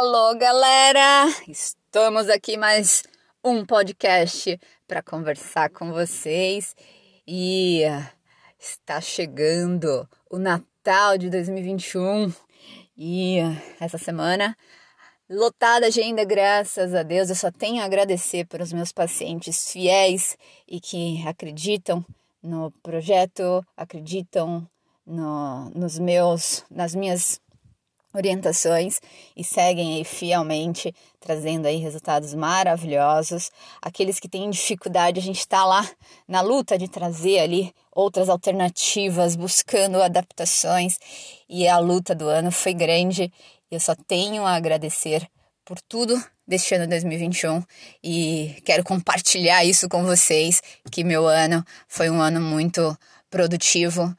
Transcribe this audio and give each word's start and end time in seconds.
Alô, 0.00 0.32
galera! 0.36 1.26
Estamos 1.48 2.28
aqui 2.28 2.56
mais 2.56 3.02
um 3.42 3.66
podcast 3.66 4.56
para 4.86 5.02
conversar 5.02 5.70
com 5.70 5.90
vocês 5.90 6.76
e 7.26 7.82
está 8.56 9.00
chegando 9.00 10.08
o 10.30 10.38
Natal 10.38 11.18
de 11.18 11.28
2021 11.28 12.32
e 12.96 13.38
essa 13.80 13.98
semana 13.98 14.56
lotada 15.28 15.86
agenda, 15.88 16.24
graças 16.24 16.94
a 16.94 17.02
Deus. 17.02 17.28
Eu 17.28 17.34
só 17.34 17.50
tenho 17.50 17.82
a 17.82 17.84
agradecer 17.84 18.46
para 18.46 18.62
os 18.62 18.72
meus 18.72 18.92
pacientes 18.92 19.72
fiéis 19.72 20.38
e 20.68 20.80
que 20.80 21.26
acreditam 21.26 22.06
no 22.40 22.70
projeto, 22.84 23.66
acreditam 23.76 24.64
no, 25.04 25.70
nos 25.70 25.98
meus, 25.98 26.64
nas 26.70 26.94
minhas 26.94 27.40
orientações 28.14 29.00
e 29.36 29.44
seguem 29.44 29.96
aí 29.96 30.04
fielmente, 30.04 30.94
trazendo 31.20 31.66
aí 31.66 31.76
resultados 31.76 32.34
maravilhosos. 32.34 33.50
Aqueles 33.82 34.18
que 34.18 34.28
têm 34.28 34.50
dificuldade, 34.50 35.20
a 35.20 35.22
gente 35.22 35.40
está 35.40 35.64
lá 35.64 35.88
na 36.26 36.40
luta 36.40 36.78
de 36.78 36.88
trazer 36.88 37.40
ali 37.40 37.74
outras 37.92 38.28
alternativas, 38.28 39.36
buscando 39.36 40.02
adaptações 40.02 40.98
e 41.48 41.66
a 41.68 41.78
luta 41.78 42.14
do 42.14 42.28
ano 42.28 42.50
foi 42.50 42.72
grande. 42.72 43.32
Eu 43.70 43.80
só 43.80 43.94
tenho 43.94 44.44
a 44.44 44.54
agradecer 44.54 45.28
por 45.64 45.78
tudo 45.82 46.18
deste 46.46 46.74
ano 46.74 46.86
2021 46.86 47.62
e 48.02 48.56
quero 48.64 48.82
compartilhar 48.82 49.64
isso 49.66 49.86
com 49.86 50.02
vocês, 50.02 50.62
que 50.90 51.04
meu 51.04 51.28
ano 51.28 51.62
foi 51.86 52.08
um 52.08 52.22
ano 52.22 52.40
muito 52.40 52.96
produtivo, 53.28 54.16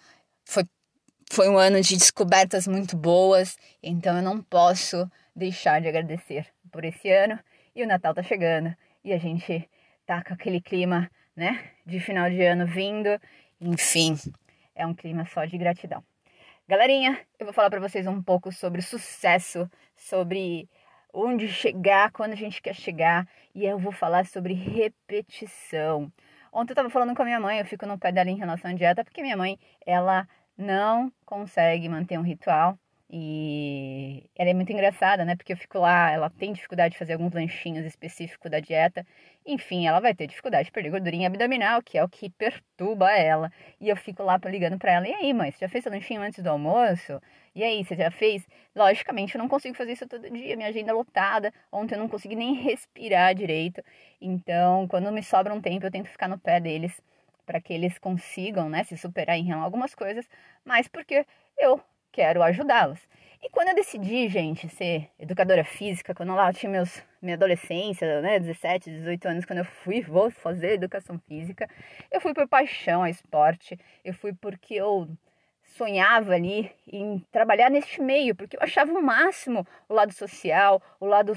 foi 1.30 1.48
um 1.48 1.58
ano 1.58 1.80
de 1.82 1.96
descobertas 1.96 2.68
muito 2.68 2.98
boas, 2.98 3.58
então 3.82 4.18
eu 4.18 4.24
não 4.24 4.42
posso 4.42 5.10
deixar 5.36 5.80
de 5.80 5.88
agradecer 5.88 6.48
por 6.72 6.84
esse 6.84 7.10
ano. 7.10 7.40
E 7.76 7.84
o 7.84 7.88
Natal 7.88 8.14
tá 8.14 8.24
chegando 8.24 8.76
e 9.04 9.14
a 9.14 9.18
gente 9.18 9.70
tá 10.06 10.24
com 10.24 10.34
aquele 10.34 10.60
clima, 10.60 11.10
né, 11.36 11.72
de 11.86 12.00
final 12.00 12.30
de 12.30 12.42
ano 12.42 12.66
vindo. 12.66 13.10
Enfim, 13.62 14.18
é 14.76 14.86
um 14.86 14.94
clima 14.94 15.26
só 15.26 15.46
de 15.46 15.58
gratidão. 15.58 16.04
Galerinha, 16.68 17.20
eu 17.40 17.46
vou 17.46 17.54
falar 17.54 17.70
para 17.70 17.80
vocês 17.80 18.06
um 18.08 18.22
pouco 18.22 18.52
sobre 18.52 18.82
sucesso, 18.82 19.70
sobre 19.96 20.68
onde 21.14 21.48
chegar, 21.48 22.12
quando 22.12 22.34
a 22.34 22.36
gente 22.36 22.62
quer 22.62 22.76
chegar, 22.76 23.28
e 23.56 23.66
eu 23.66 23.80
vou 23.80 23.92
falar 23.92 24.26
sobre 24.26 24.54
repetição. 24.54 26.12
Ontem 26.52 26.72
eu 26.72 26.76
tava 26.76 26.90
falando 26.90 27.16
com 27.16 27.22
a 27.22 27.26
minha 27.26 27.40
mãe, 27.40 27.60
eu 27.60 27.66
fico 27.66 27.86
no 27.86 27.98
pé 27.98 28.12
dela 28.12 28.30
em 28.30 28.38
relação 28.38 28.72
à 28.72 28.74
dieta, 28.74 29.04
porque 29.04 29.22
minha 29.22 29.38
mãe, 29.38 29.58
ela 29.86 30.28
não 30.60 31.12
consegue 31.26 31.88
manter 31.88 32.18
um 32.20 32.22
ritual. 32.22 32.78
E 33.12 34.30
ela 34.36 34.52
é 34.52 34.54
muito 34.54 34.72
engraçada, 34.72 35.26
né? 35.26 35.36
Porque 35.36 35.54
eu 35.54 35.58
fico 35.58 35.80
lá, 35.80 36.12
ela 36.12 36.30
tem 36.30 36.54
dificuldade 36.54 36.92
de 36.92 37.00
fazer 37.00 37.14
alguns 37.14 37.34
lanchinhos 37.34 37.84
específicos 37.84 38.52
da 38.52 38.60
dieta. 38.60 39.04
Enfim, 39.44 39.88
ela 39.88 40.00
vai 40.00 40.14
ter 40.14 40.28
dificuldade 40.28 40.66
de 40.66 40.72
perder 40.72 40.92
gordurinha 40.92 41.28
abdominal, 41.28 41.82
que 41.82 41.98
é 41.98 42.04
o 42.04 42.10
que 42.10 42.30
perturba 42.30 43.12
ela. 43.12 43.52
E 43.82 43.90
eu 43.90 43.96
fico 43.96 44.22
lá 44.22 44.40
ligando 44.46 44.78
para 44.78 44.92
ela: 44.92 45.08
e 45.08 45.14
aí, 45.14 45.34
mãe, 45.34 45.50
você 45.52 45.60
já 45.62 45.70
fez 45.70 45.84
seu 45.84 45.92
lanchinho 45.92 46.22
antes 46.22 46.44
do 46.44 46.50
almoço? 46.50 47.20
E 47.56 47.64
aí, 47.64 47.84
você 47.84 47.96
já 47.96 48.12
fez? 48.12 48.48
Logicamente, 48.76 49.36
eu 49.36 49.40
não 49.40 49.48
consigo 49.48 49.76
fazer 49.76 49.94
isso 49.94 50.08
todo 50.08 50.30
dia, 50.30 50.56
minha 50.56 50.70
agenda 50.70 50.92
é 50.92 50.94
lotada. 50.94 51.52
Ontem 51.72 51.96
eu 51.96 52.00
não 52.00 52.08
consegui 52.08 52.36
nem 52.36 52.54
respirar 52.62 53.34
direito. 53.34 53.82
Então, 54.22 54.88
quando 54.88 55.12
me 55.12 55.24
sobra 55.24 55.54
um 55.54 55.62
tempo, 55.62 55.86
eu 55.86 55.92
tento 55.92 56.10
ficar 56.10 56.28
no 56.28 56.38
pé 56.38 56.60
deles 56.60 57.02
para 57.50 57.60
que 57.60 57.74
eles 57.74 57.98
consigam 57.98 58.70
né, 58.70 58.84
se 58.84 58.96
superar 58.96 59.36
em 59.36 59.52
algumas 59.52 59.96
coisas, 59.96 60.24
mas 60.64 60.88
porque 60.88 61.26
eu 61.58 61.82
quero 62.12 62.44
ajudá-los. 62.44 63.00
E 63.42 63.50
quando 63.50 63.70
eu 63.70 63.76
decidi, 63.76 64.30
gente, 64.30 64.70
ser 64.70 65.10
educadora 65.18 65.64
física, 65.64 66.14
quando 66.14 66.36
lá 66.36 66.50
eu 66.50 66.54
tinha 66.54 66.72
meus, 66.72 67.04
minha 67.20 67.36
adolescência, 67.36 68.22
né, 68.22 68.38
17, 68.38 68.92
18 68.92 69.28
anos, 69.28 69.46
quando 69.46 69.60
eu 69.60 69.66
fui, 69.66 70.00
vou 70.00 70.30
fazer 70.30 70.74
educação 70.74 71.18
física, 71.28 71.68
eu 72.12 72.22
fui 72.22 72.36
por 72.36 72.48
paixão 72.48 73.02
ao 73.02 73.08
esporte, 73.08 73.80
eu 74.06 74.14
fui 74.14 74.32
porque 74.32 74.76
eu 74.76 75.10
sonhava 75.76 76.34
ali 76.34 76.72
em 76.86 77.18
trabalhar 77.32 77.72
neste 77.72 78.00
meio, 78.00 78.36
porque 78.36 78.58
eu 78.58 78.62
achava 78.62 78.92
o 78.92 79.02
máximo 79.02 79.66
o 79.88 79.94
lado 79.96 80.14
social, 80.14 80.80
o 81.00 81.08
lado 81.08 81.34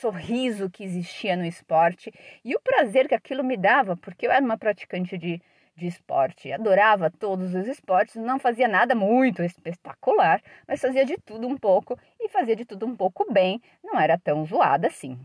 sorriso 0.00 0.70
que 0.70 0.84
existia 0.84 1.36
no 1.36 1.44
esporte 1.44 2.12
e 2.44 2.54
o 2.54 2.60
prazer 2.60 3.08
que 3.08 3.16
aquilo 3.16 3.42
me 3.42 3.56
dava, 3.56 3.96
porque 3.96 4.28
eu 4.28 4.30
era 4.30 4.44
uma 4.44 4.56
praticante 4.56 5.18
de 5.18 5.42
de 5.76 5.86
esporte. 5.86 6.52
Adorava 6.52 7.10
todos 7.10 7.54
os 7.54 7.66
esportes, 7.66 8.16
não 8.16 8.38
fazia 8.38 8.66
nada 8.68 8.94
muito 8.94 9.42
espetacular, 9.42 10.42
mas 10.66 10.80
fazia 10.80 11.04
de 11.04 11.16
tudo 11.18 11.46
um 11.46 11.56
pouco 11.56 11.98
e 12.20 12.28
fazia 12.28 12.56
de 12.56 12.64
tudo 12.64 12.86
um 12.86 12.96
pouco 12.96 13.30
bem, 13.32 13.60
não 13.84 13.98
era 14.00 14.18
tão 14.18 14.44
zoada 14.44 14.88
assim. 14.88 15.18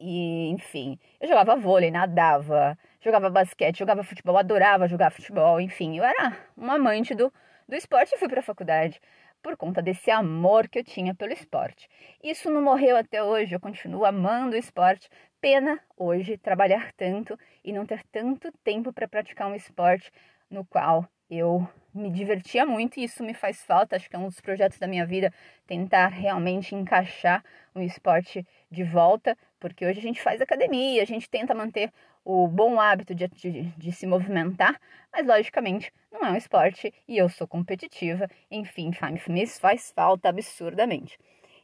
E, 0.00 0.48
enfim, 0.50 0.98
eu 1.20 1.28
jogava 1.28 1.56
vôlei, 1.56 1.90
nadava, 1.90 2.78
jogava 3.00 3.30
basquete, 3.30 3.78
jogava 3.78 4.04
futebol, 4.04 4.36
adorava 4.36 4.86
jogar 4.88 5.10
futebol, 5.10 5.60
enfim, 5.60 5.98
eu 5.98 6.04
era 6.04 6.36
uma 6.56 6.74
amante 6.74 7.14
do, 7.14 7.32
do 7.68 7.74
esporte 7.74 8.14
e 8.14 8.18
fui 8.18 8.28
para 8.28 8.40
a 8.40 8.42
faculdade 8.42 9.00
por 9.42 9.56
conta 9.56 9.80
desse 9.80 10.10
amor 10.10 10.68
que 10.68 10.78
eu 10.78 10.84
tinha 10.84 11.14
pelo 11.14 11.32
esporte. 11.32 11.88
Isso 12.22 12.50
não 12.50 12.62
morreu 12.62 12.96
até 12.96 13.22
hoje, 13.22 13.54
eu 13.54 13.60
continuo 13.60 14.04
amando 14.04 14.56
o 14.56 14.58
esporte. 14.58 15.08
Pena 15.40 15.80
hoje 15.96 16.36
trabalhar 16.36 16.92
tanto 16.96 17.38
e 17.64 17.72
não 17.72 17.86
ter 17.86 18.02
tanto 18.10 18.50
tempo 18.64 18.92
para 18.92 19.06
praticar 19.06 19.48
um 19.48 19.54
esporte 19.54 20.10
no 20.50 20.64
qual 20.64 21.08
eu 21.30 21.68
me 21.94 22.10
divertia 22.10 22.64
muito 22.64 22.98
e 22.98 23.04
isso 23.04 23.22
me 23.22 23.34
faz 23.34 23.62
falta. 23.62 23.96
Acho 23.96 24.08
que 24.08 24.16
é 24.16 24.18
um 24.18 24.26
dos 24.26 24.40
projetos 24.40 24.78
da 24.78 24.86
minha 24.86 25.06
vida 25.06 25.32
tentar 25.66 26.08
realmente 26.08 26.74
encaixar 26.74 27.44
um 27.74 27.82
esporte 27.82 28.46
de 28.70 28.84
volta, 28.84 29.36
porque 29.60 29.86
hoje 29.86 29.98
a 29.98 30.02
gente 30.02 30.22
faz 30.22 30.40
academia, 30.40 31.02
a 31.02 31.06
gente 31.06 31.28
tenta 31.28 31.54
manter 31.54 31.92
o 32.30 32.46
bom 32.46 32.78
hábito 32.78 33.14
de, 33.14 33.26
de, 33.26 33.62
de, 33.62 33.90
se 33.90 34.06
movimentar, 34.06 34.78
mas 35.10 35.26
logicamente 35.26 35.90
não 36.12 36.26
é 36.26 36.32
um 36.32 36.36
esporte 36.36 36.92
e 37.08 37.16
eu 37.16 37.26
sou 37.26 37.48
competitiva, 37.48 38.28
enfim, 38.50 38.90
me 39.30 39.46
faz 39.46 39.90
falta 39.96 40.28
absurdamente. 40.28 41.18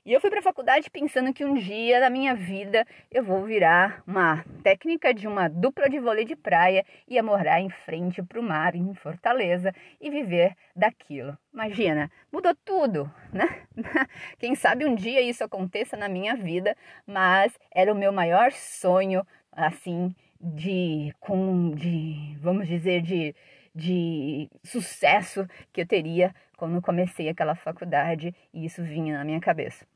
E 0.06 0.12
eu 0.14 0.20
fui 0.22 0.30
para 0.30 0.38
a 0.38 0.42
faculdade 0.42 0.90
pensando 0.90 1.34
que 1.34 1.44
um 1.44 1.52
dia 1.52 2.00
na 2.00 2.08
minha 2.08 2.34
vida 2.34 2.86
eu 3.10 3.22
vou 3.22 3.44
virar 3.44 4.02
uma 4.06 4.42
técnica 4.62 5.12
de 5.12 5.28
uma 5.28 5.48
dupla 5.48 5.86
de 5.86 6.00
vôlei 6.00 6.24
de 6.24 6.34
praia 6.34 6.82
e 7.06 7.20
morar 7.20 7.60
em 7.60 7.68
frente 7.68 8.22
para 8.22 8.40
o 8.40 8.42
mar 8.42 8.74
em 8.74 8.94
Fortaleza 8.94 9.70
e 10.00 10.08
viver 10.08 10.56
daquilo. 10.74 11.36
Imagina, 11.52 12.10
mudou 12.32 12.54
tudo, 12.64 13.10
né? 13.30 13.66
Quem 14.38 14.54
sabe 14.54 14.86
um 14.86 14.94
dia 14.94 15.20
isso 15.20 15.44
aconteça 15.44 15.94
na 15.94 16.08
minha 16.08 16.34
vida, 16.34 16.74
mas 17.06 17.52
era 17.70 17.92
o 17.92 17.96
meu 17.96 18.12
maior 18.12 18.50
sonho, 18.52 19.26
assim, 19.52 20.14
de 20.44 21.12
com 21.20 21.70
de, 21.72 22.36
vamos 22.40 22.68
dizer, 22.68 23.02
de 23.02 23.34
de 23.74 24.48
sucesso 24.62 25.48
que 25.72 25.80
eu 25.80 25.86
teria 25.86 26.32
quando 26.56 26.80
comecei 26.80 27.28
aquela 27.28 27.54
faculdade 27.54 28.34
e 28.52 28.64
isso 28.64 28.82
vinha 28.82 29.18
na 29.18 29.24
minha 29.24 29.40
cabeça. 29.40 29.86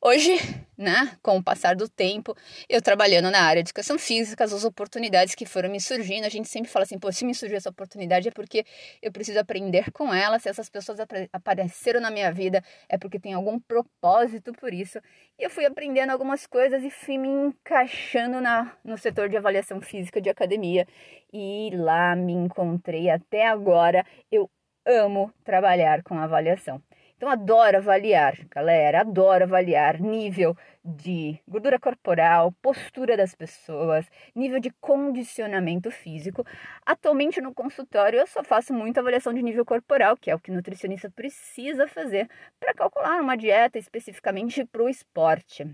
Hoje, 0.00 0.36
né, 0.78 1.16
com 1.22 1.36
o 1.36 1.42
passar 1.42 1.74
do 1.74 1.88
tempo, 1.88 2.36
eu 2.68 2.80
trabalhando 2.80 3.30
na 3.30 3.40
área 3.40 3.62
de 3.62 3.70
educação 3.70 3.98
física, 3.98 4.44
as 4.44 4.64
oportunidades 4.64 5.34
que 5.34 5.44
foram 5.44 5.68
me 5.68 5.80
surgindo, 5.80 6.24
a 6.24 6.28
gente 6.28 6.48
sempre 6.48 6.70
fala 6.70 6.84
assim, 6.84 6.98
pô, 6.98 7.10
se 7.10 7.24
me 7.24 7.34
surgiu 7.34 7.56
essa 7.56 7.70
oportunidade 7.70 8.28
é 8.28 8.30
porque 8.30 8.64
eu 9.02 9.10
preciso 9.10 9.38
aprender 9.38 9.90
com 9.92 10.12
ela, 10.12 10.38
se 10.38 10.48
essas 10.48 10.68
pessoas 10.68 10.98
apareceram 11.32 12.00
na 12.00 12.10
minha 12.10 12.32
vida 12.32 12.62
é 12.88 12.96
porque 12.96 13.18
tem 13.18 13.32
algum 13.32 13.58
propósito 13.58 14.52
por 14.52 14.72
isso. 14.72 14.98
E 15.38 15.42
eu 15.42 15.50
fui 15.50 15.66
aprendendo 15.66 16.10
algumas 16.10 16.46
coisas 16.46 16.82
e 16.84 16.90
fui 16.90 17.18
me 17.18 17.28
encaixando 17.28 18.40
na, 18.40 18.76
no 18.84 18.96
setor 18.96 19.28
de 19.28 19.36
avaliação 19.36 19.80
física 19.80 20.20
de 20.20 20.30
academia 20.30 20.86
e 21.32 21.70
lá 21.74 22.14
me 22.14 22.32
encontrei 22.32 23.10
até 23.10 23.46
agora. 23.48 24.06
Eu 24.30 24.48
amo 24.86 25.32
trabalhar 25.44 26.02
com 26.02 26.18
avaliação. 26.18 26.82
Então, 27.16 27.28
adoro 27.28 27.78
avaliar, 27.78 28.36
galera, 28.50 29.00
adoro 29.00 29.44
avaliar 29.44 30.00
nível 30.00 30.56
de 30.84 31.38
gordura 31.48 31.78
corporal, 31.78 32.52
postura 32.60 33.16
das 33.16 33.34
pessoas, 33.34 34.04
nível 34.34 34.60
de 34.60 34.70
condicionamento 34.80 35.90
físico. 35.90 36.44
Atualmente 36.84 37.40
no 37.40 37.54
consultório 37.54 38.18
eu 38.18 38.26
só 38.26 38.42
faço 38.42 38.74
muita 38.74 39.00
avaliação 39.00 39.32
de 39.32 39.42
nível 39.42 39.64
corporal, 39.64 40.16
que 40.16 40.30
é 40.30 40.34
o 40.34 40.40
que 40.40 40.50
o 40.50 40.54
nutricionista 40.54 41.08
precisa 41.08 41.86
fazer 41.86 42.28
para 42.60 42.74
calcular 42.74 43.20
uma 43.20 43.36
dieta 43.36 43.78
especificamente 43.78 44.64
para 44.66 44.82
o 44.82 44.88
esporte. 44.88 45.66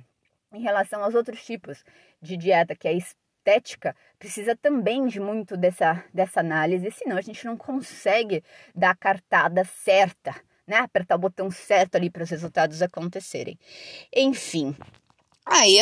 Em 0.52 0.62
relação 0.62 1.02
aos 1.02 1.14
outros 1.14 1.44
tipos 1.44 1.82
de 2.20 2.36
dieta, 2.36 2.76
que 2.76 2.86
é 2.86 2.92
estética, 3.40 3.96
precisa 4.18 4.54
também 4.54 5.06
de 5.06 5.18
muito 5.18 5.56
dessa, 5.56 6.04
dessa 6.12 6.40
análise, 6.40 6.90
senão 6.90 7.16
a 7.16 7.22
gente 7.22 7.44
não 7.44 7.56
consegue 7.56 8.44
dar 8.74 8.90
a 8.90 8.96
cartada 8.96 9.64
certa 9.64 10.34
né? 10.66 10.76
Apertar 10.76 11.16
o 11.16 11.18
botão 11.18 11.50
certo 11.50 11.96
ali 11.96 12.08
para 12.08 12.22
os 12.22 12.30
resultados 12.30 12.80
acontecerem. 12.80 13.58
Enfim, 14.14 14.76
Aí 15.44 15.80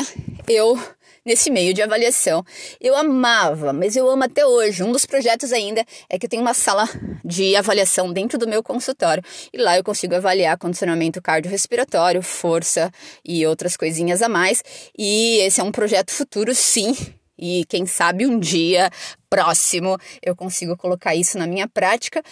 eu 0.49 0.81
nesse 1.27 1.51
meio 1.51 1.75
de 1.75 1.83
avaliação. 1.83 2.43
Eu 2.81 2.97
amava, 2.97 3.71
mas 3.71 3.97
eu 3.97 4.09
amo 4.09 4.25
até 4.25 4.47
hoje. 4.47 4.83
Um 4.83 4.93
dos 4.93 5.05
projetos 5.05 5.53
ainda 5.53 5.85
é 6.09 6.19
que 6.19 6.25
eu 6.25 6.31
tenho 6.31 6.41
uma 6.41 6.55
sala 6.55 6.89
de 7.23 7.55
avaliação 7.55 8.11
dentro 8.11 8.39
do 8.39 8.49
meu 8.49 8.63
consultório 8.63 9.23
e 9.53 9.59
lá 9.59 9.77
eu 9.77 9.85
consigo 9.85 10.15
avaliar 10.15 10.57
condicionamento 10.57 11.21
cardiorrespiratório, 11.21 12.23
força 12.23 12.91
e 13.23 13.45
outras 13.47 13.77
coisinhas 13.77 14.23
a 14.23 14.29
mais. 14.29 14.63
E 14.97 15.39
esse 15.41 15.61
é 15.61 15.65
um 15.65 15.73
projeto 15.73 16.13
futuro, 16.13 16.55
sim. 16.55 16.97
E 17.39 17.65
quem 17.67 17.87
sabe 17.87 18.27
um 18.27 18.39
dia 18.39 18.91
próximo 19.31 19.99
eu 20.23 20.35
consigo 20.35 20.77
colocar 20.77 21.15
isso 21.15 21.39
na 21.39 21.47
minha 21.47 21.69
prática 21.69 22.23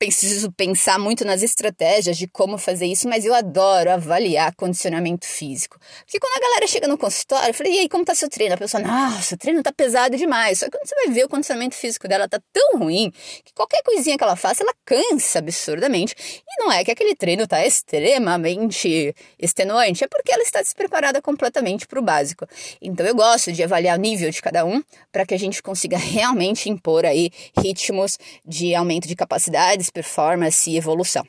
preciso 0.00 0.50
pensar 0.50 0.98
muito 0.98 1.26
nas 1.26 1.42
estratégias 1.42 2.16
de 2.16 2.26
como 2.26 2.56
fazer 2.56 2.86
isso, 2.86 3.06
mas 3.06 3.26
eu 3.26 3.34
adoro 3.34 3.90
avaliar 3.90 4.54
condicionamento 4.56 5.26
físico. 5.26 5.78
Porque 6.06 6.18
quando 6.18 6.38
a 6.38 6.40
galera 6.40 6.66
chega 6.66 6.88
no 6.88 6.96
consultório, 6.96 7.50
eu 7.50 7.54
falei, 7.54 7.74
e 7.74 7.78
aí, 7.80 7.88
como 7.88 8.02
tá 8.02 8.14
seu 8.14 8.30
treino? 8.30 8.54
A 8.54 8.56
pessoa, 8.56 8.82
nossa, 8.82 9.34
o 9.34 9.38
treino 9.38 9.62
tá 9.62 9.70
pesado 9.70 10.16
demais. 10.16 10.60
Só 10.60 10.64
que 10.64 10.70
quando 10.70 10.88
você 10.88 10.94
vai 10.94 11.12
ver 11.12 11.24
o 11.24 11.28
condicionamento 11.28 11.74
físico 11.74 12.08
dela 12.08 12.26
tá 12.26 12.40
tão 12.50 12.78
ruim 12.78 13.12
que 13.44 13.52
qualquer 13.52 13.82
coisinha 13.82 14.16
que 14.16 14.24
ela 14.24 14.36
faça, 14.36 14.62
ela 14.62 14.72
cansa 14.86 15.38
absurdamente. 15.38 16.14
E 16.48 16.64
não 16.64 16.72
é 16.72 16.82
que 16.82 16.90
aquele 16.90 17.14
treino 17.14 17.46
tá 17.46 17.66
extremamente 17.66 19.14
extenuante, 19.38 20.02
é 20.02 20.08
porque 20.08 20.32
ela 20.32 20.42
está 20.42 20.62
despreparada 20.62 21.20
completamente 21.20 21.86
para 21.86 22.00
o 22.00 22.02
básico. 22.02 22.46
Então 22.80 23.04
eu 23.04 23.14
gosto 23.14 23.52
de 23.52 23.62
avaliar 23.62 23.98
o 23.98 24.00
nível 24.00 24.30
de 24.30 24.40
cada 24.40 24.64
um 24.64 24.82
para 25.12 25.26
que 25.26 25.34
a 25.34 25.38
gente 25.38 25.62
consiga 25.62 25.98
realmente 25.98 26.70
impor 26.70 27.04
aí 27.04 27.30
ritmos 27.58 28.16
de 28.46 28.74
aumento 28.74 29.06
de 29.06 29.14
capacidades 29.14 29.89
performance 29.90 30.70
e 30.70 30.76
evolução. 30.76 31.24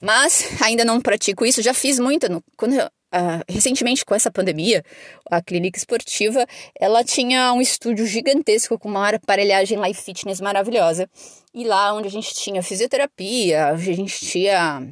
Mas 0.00 0.48
ainda 0.62 0.84
não 0.84 1.00
pratico 1.00 1.44
isso, 1.46 1.62
já 1.62 1.74
fiz 1.74 1.98
muito. 1.98 2.28
No, 2.30 2.42
quando 2.56 2.74
Uh, 3.14 3.38
recentemente 3.48 4.04
com 4.04 4.12
essa 4.12 4.28
pandemia, 4.28 4.82
a 5.30 5.40
clínica 5.40 5.78
esportiva, 5.78 6.44
ela 6.80 7.04
tinha 7.04 7.52
um 7.52 7.60
estúdio 7.60 8.04
gigantesco 8.06 8.76
com 8.76 8.88
uma 8.88 9.08
aparelhagem 9.08 9.80
life 9.80 10.02
fitness 10.02 10.40
maravilhosa. 10.40 11.08
E 11.54 11.62
lá 11.62 11.94
onde 11.94 12.08
a 12.08 12.10
gente 12.10 12.34
tinha 12.34 12.60
fisioterapia, 12.60 13.66
a 13.66 13.76
gente 13.76 14.18
tinha 14.18 14.88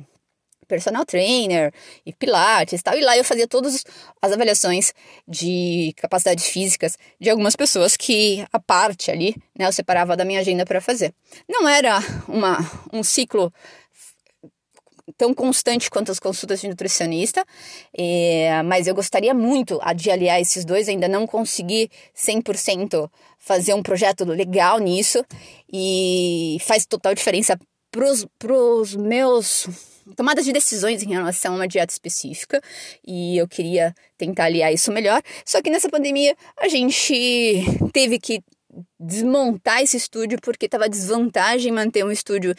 personal 0.73 1.05
trainer 1.05 1.71
e 2.07 2.15
pilates 2.15 2.81
e 2.81 2.83
tal. 2.83 2.97
E 2.97 3.03
lá 3.03 3.15
eu 3.15 3.23
fazia 3.23 3.47
todas 3.47 3.85
as 4.23 4.33
avaliações 4.33 4.95
de 5.29 5.93
capacidades 5.99 6.47
físicas 6.47 6.97
de 7.21 7.29
algumas 7.29 7.55
pessoas 7.55 7.95
que 7.95 8.43
a 8.51 8.59
parte 8.59 9.11
ali, 9.11 9.37
né, 9.59 9.67
eu 9.67 9.73
separava 9.73 10.17
da 10.17 10.25
minha 10.25 10.41
agenda 10.41 10.65
para 10.65 10.81
fazer. 10.81 11.13
Não 11.47 11.69
era 11.69 11.99
uma, 12.27 12.59
um 12.91 13.03
ciclo 13.03 13.53
tão 15.19 15.35
constante 15.35 15.91
quanto 15.91 16.11
as 16.11 16.19
consultas 16.19 16.63
de 16.63 16.69
nutricionista, 16.69 17.45
é, 17.95 18.63
mas 18.63 18.87
eu 18.87 18.95
gostaria 18.95 19.35
muito 19.35 19.79
de 19.95 20.11
aliar 20.11 20.41
esses 20.41 20.65
dois, 20.65 20.89
ainda 20.89 21.07
não 21.07 21.27
consegui 21.27 21.91
100% 22.17 23.11
fazer 23.37 23.75
um 23.75 23.83
projeto 23.83 24.25
legal 24.25 24.79
nisso 24.79 25.23
e 25.71 26.57
faz 26.61 26.87
total 26.87 27.15
diferença 27.15 27.59
para 27.93 28.53
os 28.55 28.97
meus 28.97 29.69
tomadas 30.17 30.45
de 30.45 30.53
decisões 30.53 31.03
em 31.03 31.11
relação 31.11 31.53
a 31.53 31.57
uma 31.57 31.69
dieta 31.69 31.93
específica 31.93 32.61
e 33.07 33.39
eu 33.39 33.47
queria 33.47 33.95
tentar 34.19 34.45
aliar 34.45 34.73
isso 34.73 34.91
melhor. 34.91 35.23
Só 35.45 35.63
que 35.63 35.71
nessa 35.71 35.89
pandemia 35.89 36.35
a 36.59 36.69
gente 36.69 37.63
teve 37.93 38.19
que 38.19 38.43
desmontar 38.99 39.83
esse 39.83 39.97
estúdio 39.97 40.39
porque 40.41 40.65
estava 40.65 40.89
desvantagem 40.89 41.71
manter 41.71 42.05
um 42.05 42.11
estúdio 42.11 42.55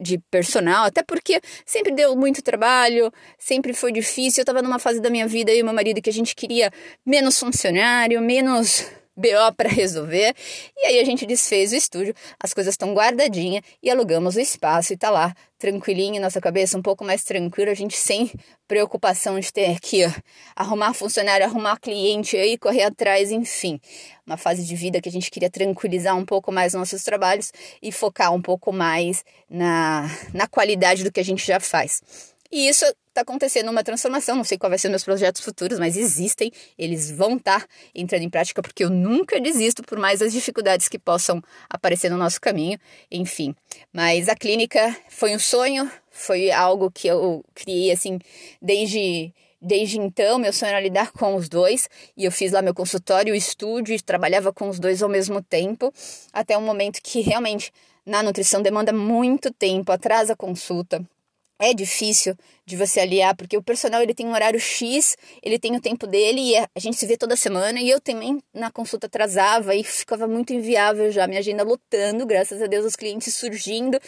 de 0.00 0.18
personal, 0.30 0.84
até 0.84 1.02
porque 1.02 1.40
sempre 1.66 1.92
deu 1.92 2.14
muito 2.16 2.40
trabalho, 2.40 3.12
sempre 3.38 3.74
foi 3.74 3.90
difícil. 3.90 4.40
Eu 4.40 4.44
estava 4.44 4.62
numa 4.62 4.78
fase 4.78 5.00
da 5.00 5.10
minha 5.10 5.26
vida 5.26 5.52
e 5.52 5.62
meu 5.62 5.74
marido 5.74 6.00
que 6.00 6.10
a 6.10 6.12
gente 6.12 6.36
queria 6.36 6.70
menos 7.04 7.38
funcionário, 7.38 8.20
menos 8.20 8.86
BO 9.16 9.52
para 9.56 9.68
resolver. 9.68 10.34
E 10.76 10.86
aí 10.86 11.00
a 11.00 11.04
gente 11.04 11.26
desfez 11.26 11.72
o 11.72 11.76
estúdio, 11.76 12.14
as 12.38 12.52
coisas 12.52 12.74
estão 12.74 12.94
guardadinhas 12.94 13.62
e 13.82 13.90
alugamos 13.90 14.36
o 14.36 14.40
espaço 14.40 14.92
e 14.92 14.96
tá 14.96 15.10
lá, 15.10 15.34
tranquilinho, 15.58 16.20
nossa 16.20 16.40
cabeça 16.40 16.76
um 16.76 16.82
pouco 16.82 17.04
mais 17.04 17.24
tranquila, 17.24 17.70
a 17.70 17.74
gente 17.74 17.96
sem 17.96 18.30
preocupação 18.66 19.38
de 19.38 19.52
ter 19.52 19.78
que 19.80 20.02
arrumar 20.56 20.92
funcionário, 20.94 21.46
arrumar 21.46 21.78
cliente 21.78 22.36
aí, 22.36 22.58
correr 22.58 22.82
atrás, 22.82 23.30
enfim. 23.30 23.80
Uma 24.26 24.36
fase 24.36 24.64
de 24.64 24.74
vida 24.74 25.00
que 25.00 25.08
a 25.08 25.12
gente 25.12 25.30
queria 25.30 25.50
tranquilizar 25.50 26.16
um 26.16 26.24
pouco 26.24 26.50
mais 26.50 26.74
nossos 26.74 27.02
trabalhos 27.02 27.52
e 27.82 27.92
focar 27.92 28.32
um 28.32 28.42
pouco 28.42 28.72
mais 28.72 29.24
na, 29.48 30.08
na 30.32 30.46
qualidade 30.46 31.04
do 31.04 31.12
que 31.12 31.20
a 31.20 31.24
gente 31.24 31.46
já 31.46 31.60
faz. 31.60 32.02
E 32.50 32.68
isso 32.68 32.84
está 33.14 33.20
acontecendo 33.20 33.70
uma 33.70 33.84
transformação. 33.84 34.34
Não 34.34 34.44
sei 34.44 34.58
qual 34.58 34.68
vai 34.68 34.78
ser 34.78 34.88
meus 34.88 35.04
projetos 35.04 35.40
futuros, 35.40 35.78
mas 35.78 35.96
existem, 35.96 36.50
eles 36.76 37.10
vão 37.10 37.36
estar 37.36 37.60
tá 37.60 37.68
entrando 37.94 38.22
em 38.22 38.30
prática, 38.30 38.60
porque 38.60 38.84
eu 38.84 38.90
nunca 38.90 39.40
desisto, 39.40 39.82
por 39.82 39.98
mais 39.98 40.20
as 40.20 40.32
dificuldades 40.32 40.88
que 40.88 40.98
possam 40.98 41.40
aparecer 41.70 42.10
no 42.10 42.16
nosso 42.16 42.40
caminho, 42.40 42.78
enfim. 43.10 43.54
Mas 43.92 44.28
a 44.28 44.34
clínica 44.34 44.94
foi 45.08 45.34
um 45.34 45.38
sonho, 45.38 45.90
foi 46.10 46.50
algo 46.50 46.90
que 46.90 47.06
eu 47.06 47.44
criei 47.54 47.92
assim 47.92 48.18
desde 48.60 49.32
Desde 49.66 49.98
então, 49.98 50.38
meu 50.38 50.52
sonho 50.52 50.68
era 50.68 50.80
lidar 50.80 51.10
com 51.10 51.36
os 51.36 51.48
dois, 51.48 51.88
e 52.14 52.26
eu 52.26 52.30
fiz 52.30 52.52
lá 52.52 52.60
meu 52.60 52.74
consultório, 52.74 53.34
estúdio, 53.34 53.94
e 53.94 53.98
trabalhava 53.98 54.52
com 54.52 54.68
os 54.68 54.78
dois 54.78 55.02
ao 55.02 55.08
mesmo 55.08 55.40
tempo, 55.40 55.90
até 56.34 56.58
um 56.58 56.60
momento 56.60 57.00
que 57.02 57.22
realmente 57.22 57.72
na 58.04 58.22
nutrição 58.22 58.60
demanda 58.60 58.92
muito 58.92 59.50
tempo, 59.50 59.90
atrasa 59.90 60.34
a 60.34 60.36
consulta, 60.36 61.02
é 61.58 61.72
difícil 61.72 62.36
de 62.66 62.76
você 62.76 63.00
aliar, 63.00 63.36
porque 63.36 63.56
o 63.56 63.62
personal 63.62 64.02
ele 64.02 64.14
tem 64.14 64.26
um 64.26 64.32
horário 64.32 64.58
X, 64.58 65.16
ele 65.42 65.58
tem 65.58 65.76
o 65.76 65.80
tempo 65.80 66.06
dele 66.06 66.40
e 66.40 66.56
a 66.56 66.78
gente 66.78 66.96
se 66.96 67.06
vê 67.06 67.16
toda 67.16 67.36
semana 67.36 67.80
e 67.80 67.88
eu 67.88 68.00
também 68.00 68.42
na 68.52 68.70
consulta 68.70 69.06
atrasava 69.06 69.74
e 69.74 69.84
ficava 69.84 70.26
muito 70.26 70.52
inviável 70.52 71.10
já, 71.10 71.26
minha 71.26 71.40
agenda 71.40 71.62
lotando, 71.62 72.26
graças 72.26 72.60
a 72.62 72.66
Deus 72.66 72.84
os 72.84 72.96
clientes 72.96 73.34
surgindo 73.34 73.98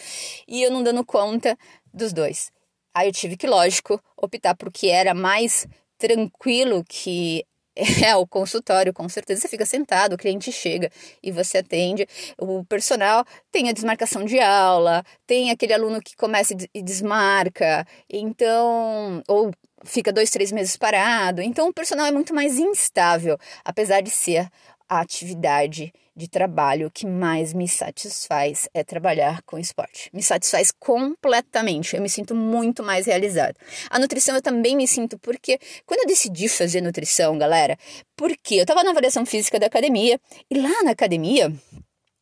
e 0.48 0.62
eu 0.62 0.70
não 0.70 0.82
dando 0.82 1.04
conta 1.04 1.56
dos 1.92 2.12
dois. 2.12 2.50
Aí 2.94 3.08
eu 3.08 3.12
tive 3.12 3.36
que, 3.36 3.46
lógico, 3.46 4.02
optar 4.16 4.54
por 4.56 4.72
que 4.72 4.88
era 4.88 5.12
mais 5.12 5.66
tranquilo, 5.98 6.82
que 6.88 7.44
é 8.04 8.16
o 8.16 8.26
consultório, 8.26 8.92
com 8.92 9.08
certeza 9.08 9.42
você 9.42 9.48
fica 9.48 9.66
sentado, 9.66 10.14
o 10.14 10.18
cliente 10.18 10.50
chega 10.50 10.90
e 11.22 11.30
você 11.30 11.58
atende. 11.58 12.08
O 12.38 12.64
personal 12.64 13.24
tem 13.52 13.68
a 13.68 13.72
desmarcação 13.72 14.24
de 14.24 14.40
aula, 14.40 15.04
tem 15.26 15.50
aquele 15.50 15.74
aluno 15.74 16.00
que 16.00 16.16
começa 16.16 16.54
e 16.72 16.82
desmarca, 16.82 17.86
então, 18.10 19.22
ou 19.28 19.50
fica 19.84 20.12
dois, 20.12 20.30
três 20.30 20.50
meses 20.50 20.76
parado. 20.76 21.42
Então, 21.42 21.68
o 21.68 21.72
personal 21.72 22.06
é 22.06 22.12
muito 22.12 22.34
mais 22.34 22.58
instável, 22.58 23.38
apesar 23.64 24.00
de 24.00 24.10
ser 24.10 24.48
a 24.88 25.00
atividade 25.00 25.92
de 26.14 26.28
trabalho 26.28 26.90
que 26.90 27.06
mais 27.06 27.52
me 27.52 27.68
satisfaz 27.68 28.68
é 28.72 28.82
trabalhar 28.82 29.42
com 29.42 29.58
esporte. 29.58 30.08
Me 30.12 30.22
satisfaz 30.22 30.70
completamente. 30.70 31.94
Eu 31.94 32.02
me 32.02 32.08
sinto 32.08 32.34
muito 32.34 32.82
mais 32.82 33.06
realizada. 33.06 33.54
A 33.90 33.98
nutrição 33.98 34.34
eu 34.34 34.42
também 34.42 34.74
me 34.74 34.88
sinto 34.88 35.18
porque 35.18 35.58
quando 35.84 36.00
eu 36.00 36.06
decidi 36.06 36.48
fazer 36.48 36.80
nutrição, 36.80 37.36
galera, 37.36 37.76
porque 38.16 38.54
eu 38.54 38.62
estava 38.62 38.82
na 38.82 38.90
avaliação 38.90 39.26
física 39.26 39.58
da 39.58 39.66
academia 39.66 40.18
e 40.50 40.58
lá 40.58 40.82
na 40.82 40.92
academia 40.92 41.52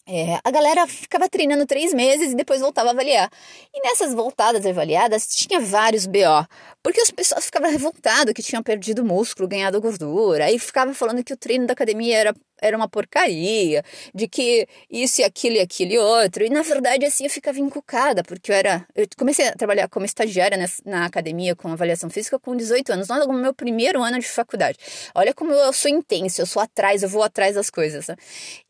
é, 0.07 0.39
a 0.45 0.51
galera 0.51 0.87
ficava 0.87 1.31
treinando 1.31 1.65
três 1.65 1.95
meses 1.95 2.33
e 2.33 2.37
depois 2.37 2.61
voltava 2.61 2.91
a 2.91 2.93
avaliar. 2.93 3.31
E 3.73 3.81
nessas 3.89 4.13
voltadas 4.13 4.67
avaliadas 4.67 5.27
tinha 5.27 5.59
vários 5.59 6.05
BO, 6.05 6.47
porque 6.83 7.01
as 7.01 7.11
pessoas 7.11 7.47
ficavam 7.47 7.71
revoltadas 7.71 8.35
que 8.35 8.43
tinham 8.43 8.63
perdido 8.63 9.03
músculo, 9.03 9.49
ganhado 9.49 9.81
gordura, 9.81 10.45
aí 10.45 10.59
ficava 10.59 10.93
falando 10.93 11.25
que 11.25 11.33
o 11.33 11.37
treino 11.37 11.67
da 11.67 11.73
academia 11.73 12.19
era, 12.19 12.35
era 12.67 12.77
uma 12.77 12.89
porcaria, 12.89 13.85
de 14.15 14.27
que 14.27 14.67
isso 14.91 15.21
e 15.21 15.25
aquilo 15.25 15.57
e 15.57 15.61
aquilo 15.61 15.93
e 15.93 15.99
outro. 15.99 16.45
E 16.45 16.51
na 16.51 16.63
verdade, 16.63 17.05
assim, 17.05 17.25
eu 17.25 17.31
ficava 17.31 17.59
encucada, 17.61 18.23
porque 18.23 18.51
eu 18.51 18.57
era. 18.57 18.87
Eu 18.95 19.07
comecei 19.17 19.49
a 19.49 19.53
trabalhar 19.53 19.89
como 19.89 20.07
estagiária 20.07 20.57
na, 20.57 20.67
na 20.85 21.07
academia 21.07 21.55
com 21.55 21.69
avaliação 21.69 22.09
física 22.09 22.39
com 22.39 22.57
18 22.57 22.93
anos, 22.93 23.09
no 23.09 23.33
meu 23.35 23.55
primeiro 23.55 24.03
ano 24.03 24.19
de 24.19 24.29
faculdade. 24.29 24.79
Olha 25.15 25.35
como 25.35 25.53
eu 25.53 25.73
sou 25.73 25.91
intensa, 25.91 26.41
eu 26.41 26.47
sou 26.47 26.63
atrás, 26.63 27.03
eu 27.03 27.09
vou 27.09 27.23
atrás 27.23 27.55
das 27.55 27.71
coisas. 27.71 28.09
Né? 28.09 28.17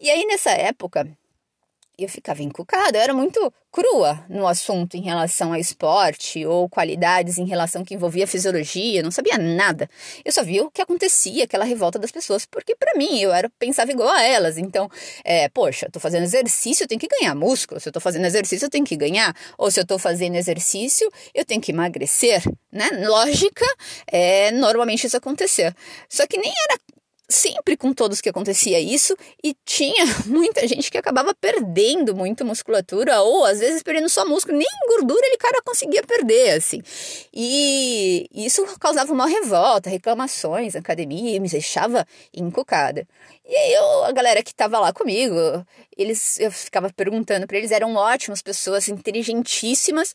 E 0.01 0.11
aí 0.11 0.27
nessa 0.27 0.51
época 0.51 1.09
eu 1.99 2.09
ficava 2.09 2.43
encucada, 2.43 2.99
eu 2.99 3.03
era 3.03 3.15
muito 3.15 3.53
crua 3.71 4.25
no 4.29 4.47
assunto 4.47 4.97
em 4.97 5.03
relação 5.03 5.53
a 5.53 5.59
esporte 5.59 6.47
ou 6.47 6.69
qualidades 6.69 7.39
em 7.39 7.45
relação 7.45 7.85
que 7.85 7.93
envolvia 7.93 8.25
fisiologia, 8.27 9.03
não 9.03 9.11
sabia 9.11 9.37
nada. 9.37 9.91
Eu 10.25 10.31
só 10.33 10.45
via 10.45 10.63
o 10.63 10.71
que 10.71 10.81
acontecia, 10.81 11.43
aquela 11.43 11.65
revolta 11.65 11.99
das 11.99 12.13
pessoas, 12.13 12.47
porque 12.47 12.77
para 12.77 12.95
mim 12.97 13.21
eu 13.21 13.33
era 13.33 13.51
pensava 13.59 13.91
igual 13.91 14.09
a 14.09 14.23
elas. 14.23 14.59
Então, 14.59 14.89
é, 15.25 15.49
poxa, 15.49 15.89
tô 15.91 15.99
fazendo 15.99 16.23
exercício, 16.23 16.85
eu 16.85 16.89
tenho 16.89 17.01
que 17.01 17.09
ganhar 17.09 17.35
músculo. 17.35 17.81
Se 17.81 17.89
eu 17.89 17.93
tô 17.93 18.01
fazendo 18.01 18.25
exercício, 18.25 18.67
eu 18.67 18.71
tenho 18.71 18.85
que 18.85 18.97
ganhar. 18.97 19.35
Ou 19.59 19.71
se 19.71 19.81
eu 19.81 19.87
tô 19.87 19.99
fazendo 19.99 20.37
exercício, 20.37 21.11
eu 21.35 21.45
tenho 21.45 21.61
que 21.61 21.73
emagrecer, 21.73 22.43
né? 22.71 22.89
Lógica, 23.07 23.67
é 24.07 24.53
normalmente 24.53 25.07
isso 25.07 25.17
acontecer. 25.17 25.75
Só 26.09 26.27
que 26.27 26.39
nem 26.39 26.53
era 26.71 26.79
sempre 27.29 27.77
com 27.77 27.93
todos 27.93 28.21
que 28.21 28.29
acontecia 28.29 28.79
isso 28.79 29.17
e 29.43 29.55
tinha 29.65 30.05
muita 30.27 30.67
gente 30.67 30.91
que 30.91 30.99
acabava 30.99 31.35
perdendo 31.35 32.15
muito 32.15 32.45
musculatura 32.45 33.21
ou 33.23 33.45
às 33.45 33.59
vezes 33.61 33.83
perdendo 33.83 34.09
só 34.09 34.27
músculo, 34.27 34.59
nem 34.59 34.67
gordura 34.89 35.27
ele 35.27 35.37
cara 35.39 35.63
conseguia 35.65 36.03
perder 36.03 36.51
assim. 36.51 36.83
E 37.33 38.29
isso 38.35 38.65
causava 38.79 39.13
uma 39.13 39.27
revolta, 39.27 39.91
reclamações 39.91 40.75
na 40.75 40.81
academia, 40.81 41.41
me 41.41 41.49
deixava 41.49 42.07
encucada. 42.33 43.07
E 43.47 43.55
aí 43.55 43.73
eu, 43.75 44.05
a 44.05 44.13
galera 44.13 44.43
que 44.43 44.51
estava 44.51 44.79
lá 44.79 44.93
comigo, 44.93 45.35
eles 45.97 46.39
eu 46.41 46.51
ficava 46.51 46.91
perguntando 46.91 47.47
para 47.47 47.59
eles, 47.59 47.71
eram 47.71 47.95
ótimas 47.95 48.41
pessoas, 48.41 48.89
inteligentíssimas, 48.89 50.15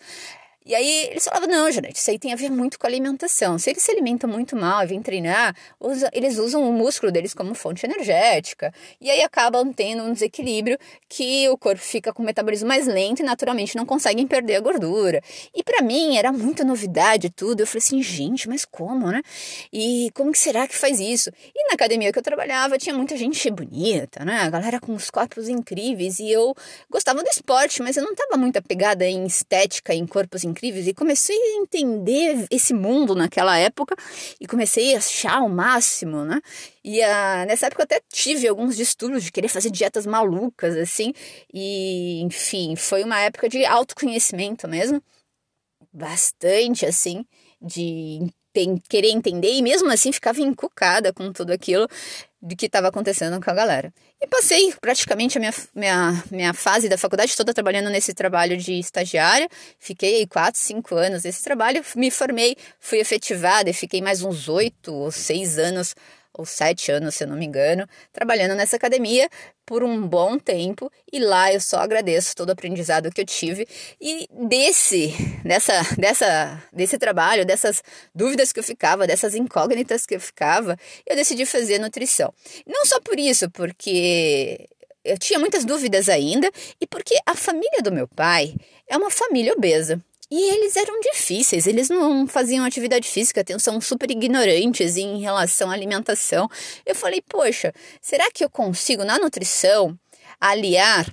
e 0.66 0.75
aí 0.75 1.08
eles 1.10 1.24
falavam, 1.24 1.48
não, 1.48 1.72
Janete, 1.72 1.98
isso 1.98 2.12
aí 2.12 2.20
tem 2.20 2.34
a 2.34 2.36
ver 2.36 2.51
muito 2.51 2.78
com 2.78 2.86
alimentação. 2.86 3.58
Se 3.58 3.70
eles 3.70 3.82
se 3.82 3.92
alimentam 3.92 4.30
muito 4.30 4.56
mal 4.56 4.84
e 4.84 4.88
vêm 4.88 5.01
treinar, 5.01 5.56
usa, 5.80 6.10
eles 6.13 6.38
usam 6.38 6.70
o 6.70 6.74
músculo 6.74 7.12
deles 7.12 7.34
como 7.34 7.56
fonte 7.56 7.86
energética. 7.86 8.72
E 9.00 9.10
aí 9.10 9.22
acabam 9.22 9.72
tendo 9.74 10.04
um 10.04 10.13
desequilíbrio 10.13 10.78
que 11.08 11.48
o 11.50 11.58
corpo 11.58 11.82
fica 11.82 12.13
com 12.13 12.22
o 12.22 12.25
metabolismo 12.25 12.68
mais 12.68 12.88
lento 12.88 13.22
e 13.22 13.25
naturalmente 13.25 13.75
não 13.75 13.86
conseguem 13.86 14.28
perder 14.28 14.58
a 14.58 14.60
gordura. 14.60 15.24
E 15.56 15.63
para 15.63 15.82
mim 15.82 16.18
era 16.18 16.32
muita 16.32 16.63
novidade 16.63 17.30
tudo. 17.30 17.62
Eu 17.62 17.68
falei 17.68 17.80
assim, 17.80 18.04
gente, 18.04 18.48
mas 18.50 18.66
como, 18.66 19.10
né? 19.10 19.22
E 19.72 20.12
como 20.13 20.32
que 20.32 20.39
será 20.39 20.68
que 20.68 20.75
faz 20.75 21.00
isso? 21.00 21.32
E 21.56 21.68
na 21.70 21.75
academia 21.75 22.12
que 22.12 22.20
eu 22.20 22.24
trabalhava 22.24 22.78
tinha 22.78 22.94
muita 22.94 23.16
gente 23.16 23.50
bonita, 23.50 24.25
né? 24.25 24.42
A 24.42 24.50
galera 24.50 24.80
com 24.80 24.94
os 24.94 25.10
corpos 25.10 25.48
incríveis. 25.48 26.20
E 26.20 26.30
eu 26.30 26.54
gostava 26.89 27.24
do 27.24 27.30
esporte, 27.30 27.82
mas 27.82 27.96
eu 27.96 28.04
não 28.04 28.12
estava 28.12 28.38
muito 28.38 28.58
apegada 28.58 29.06
em 29.06 29.25
estética, 29.25 29.94
em 29.94 30.06
corpos 30.06 30.44
incríveis 30.50 30.88
e 30.88 30.94
comecei 30.94 31.36
a 31.36 31.58
entender 31.62 32.48
esse 32.51 32.74
mundo 32.74 33.15
naquela 33.15 33.58
época 33.58 33.96
e 34.39 34.48
comecei 34.48 34.96
a 34.96 34.98
achar 34.98 35.41
o 35.41 35.50
máximo, 35.50 36.24
né? 36.25 36.41
E 36.84 37.00
uh, 37.00 37.46
nessa 37.48 37.68
época 37.68 37.82
eu 37.82 37.86
até 37.86 38.01
tive 38.12 38.48
alguns 38.48 38.75
distúrbios 38.75 39.24
de 39.24 39.32
querer 39.32 39.48
fazer 39.48 39.70
dietas 39.70 40.06
malucas, 40.06 40.75
assim, 40.75 41.13
e 41.53 42.22
enfim, 42.22 42.75
foi 42.75 43.03
uma 43.03 43.20
época 43.20 43.48
de 43.48 43.65
autoconhecimento 43.65 44.68
mesmo, 44.68 45.01
bastante 45.94 46.86
assim, 46.86 47.25
de 47.62 48.32
querer 48.88 49.10
entender 49.10 49.53
e 49.53 49.62
mesmo 49.62 49.91
assim 49.91 50.12
ficava 50.12 50.41
encucada 50.41 51.13
com 51.13 51.32
tudo 51.32 51.51
aquilo 51.51 51.88
de 52.41 52.56
que 52.56 52.68
estava 52.68 52.88
acontecendo 52.88 53.41
com 53.44 53.51
a 53.51 53.53
galera. 53.53 53.94
E 54.22 54.27
passei 54.27 54.74
praticamente 54.79 55.38
a 55.38 55.41
minha, 55.41 55.53
minha, 55.75 56.24
minha 56.32 56.53
fase 56.53 56.88
da 56.89 56.98
faculdade 56.98 57.36
toda 57.36 57.53
trabalhando 57.53 57.89
nesse 57.89 58.13
trabalho 58.13 58.58
de 58.58 58.74
estagiária. 58.74 59.48
Fiquei 59.77 60.25
quatro, 60.25 60.60
cinco 60.60 60.96
anos 60.96 61.24
nesse 61.24 61.44
trabalho, 61.44 61.84
me 61.96 62.10
formei, 62.10 62.56
fui 62.79 63.00
efetivada 63.00 63.70
e 63.70 63.74
fiquei 63.74 64.01
mais 64.01 64.22
uns 64.22 64.48
oito 64.48 64.94
ou 64.94 65.12
seis 65.12 65.58
anos 65.58 65.96
ou 66.33 66.45
sete 66.45 66.91
anos, 66.91 67.15
se 67.15 67.24
eu 67.24 67.27
não 67.27 67.38
me 67.38 67.45
engano, 67.45 67.88
trabalhando 68.12 68.55
nessa 68.55 68.75
academia 68.75 69.29
por 69.65 69.83
um 69.83 70.07
bom 70.07 70.39
tempo 70.39 70.91
e 71.12 71.19
lá 71.19 71.53
eu 71.53 71.59
só 71.59 71.77
agradeço 71.77 72.36
todo 72.36 72.50
o 72.50 72.51
aprendizado 72.51 73.12
que 73.12 73.21
eu 73.21 73.25
tive 73.25 73.67
e 74.01 74.27
desse 74.48 75.13
dessa 75.43 75.74
dessa 75.98 76.63
desse 76.74 76.98
trabalho, 76.98 77.45
dessas 77.45 77.83
dúvidas 78.13 78.51
que 78.51 78.59
eu 78.59 78.63
ficava, 78.63 79.05
dessas 79.05 79.36
incógnitas 79.36 80.05
que 80.05 80.15
eu 80.15 80.19
ficava, 80.19 80.77
eu 81.05 81.15
decidi 81.15 81.45
fazer 81.45 81.79
nutrição. 81.79 82.33
Não 82.65 82.86
só 82.86 83.00
por 83.00 83.19
isso, 83.19 83.50
porque 83.51 84.67
eu 85.03 85.17
tinha 85.17 85.39
muitas 85.39 85.65
dúvidas 85.65 86.09
ainda 86.09 86.50
e 86.79 86.88
porque 86.88 87.15
a 87.25 87.36
família 87.36 87.81
do 87.81 87.91
meu 87.91 88.07
pai 88.07 88.55
é 88.88 88.98
uma 88.98 89.09
família 89.09 89.53
obesa. 89.53 90.01
E 90.31 90.53
eles 90.53 90.75
eram 90.75 91.00
difíceis, 91.00 91.65
eles 91.65 91.89
não 91.89 92.27
faziam 92.27 92.63
atividade 92.63 93.07
física, 93.07 93.43
são 93.57 93.81
super 93.81 94.12
ignorantes 94.12 94.95
em 94.95 95.19
relação 95.19 95.71
à 95.71 95.74
alimentação. 95.74 96.48
Eu 96.86 96.93
falei, 96.93 97.21
poxa, 97.27 97.74
será 98.00 98.29
que 98.31 98.43
eu 98.43 98.50
consigo 98.50 99.03
na 99.03 99.17
nutrição 99.17 99.98
aliar 100.39 101.12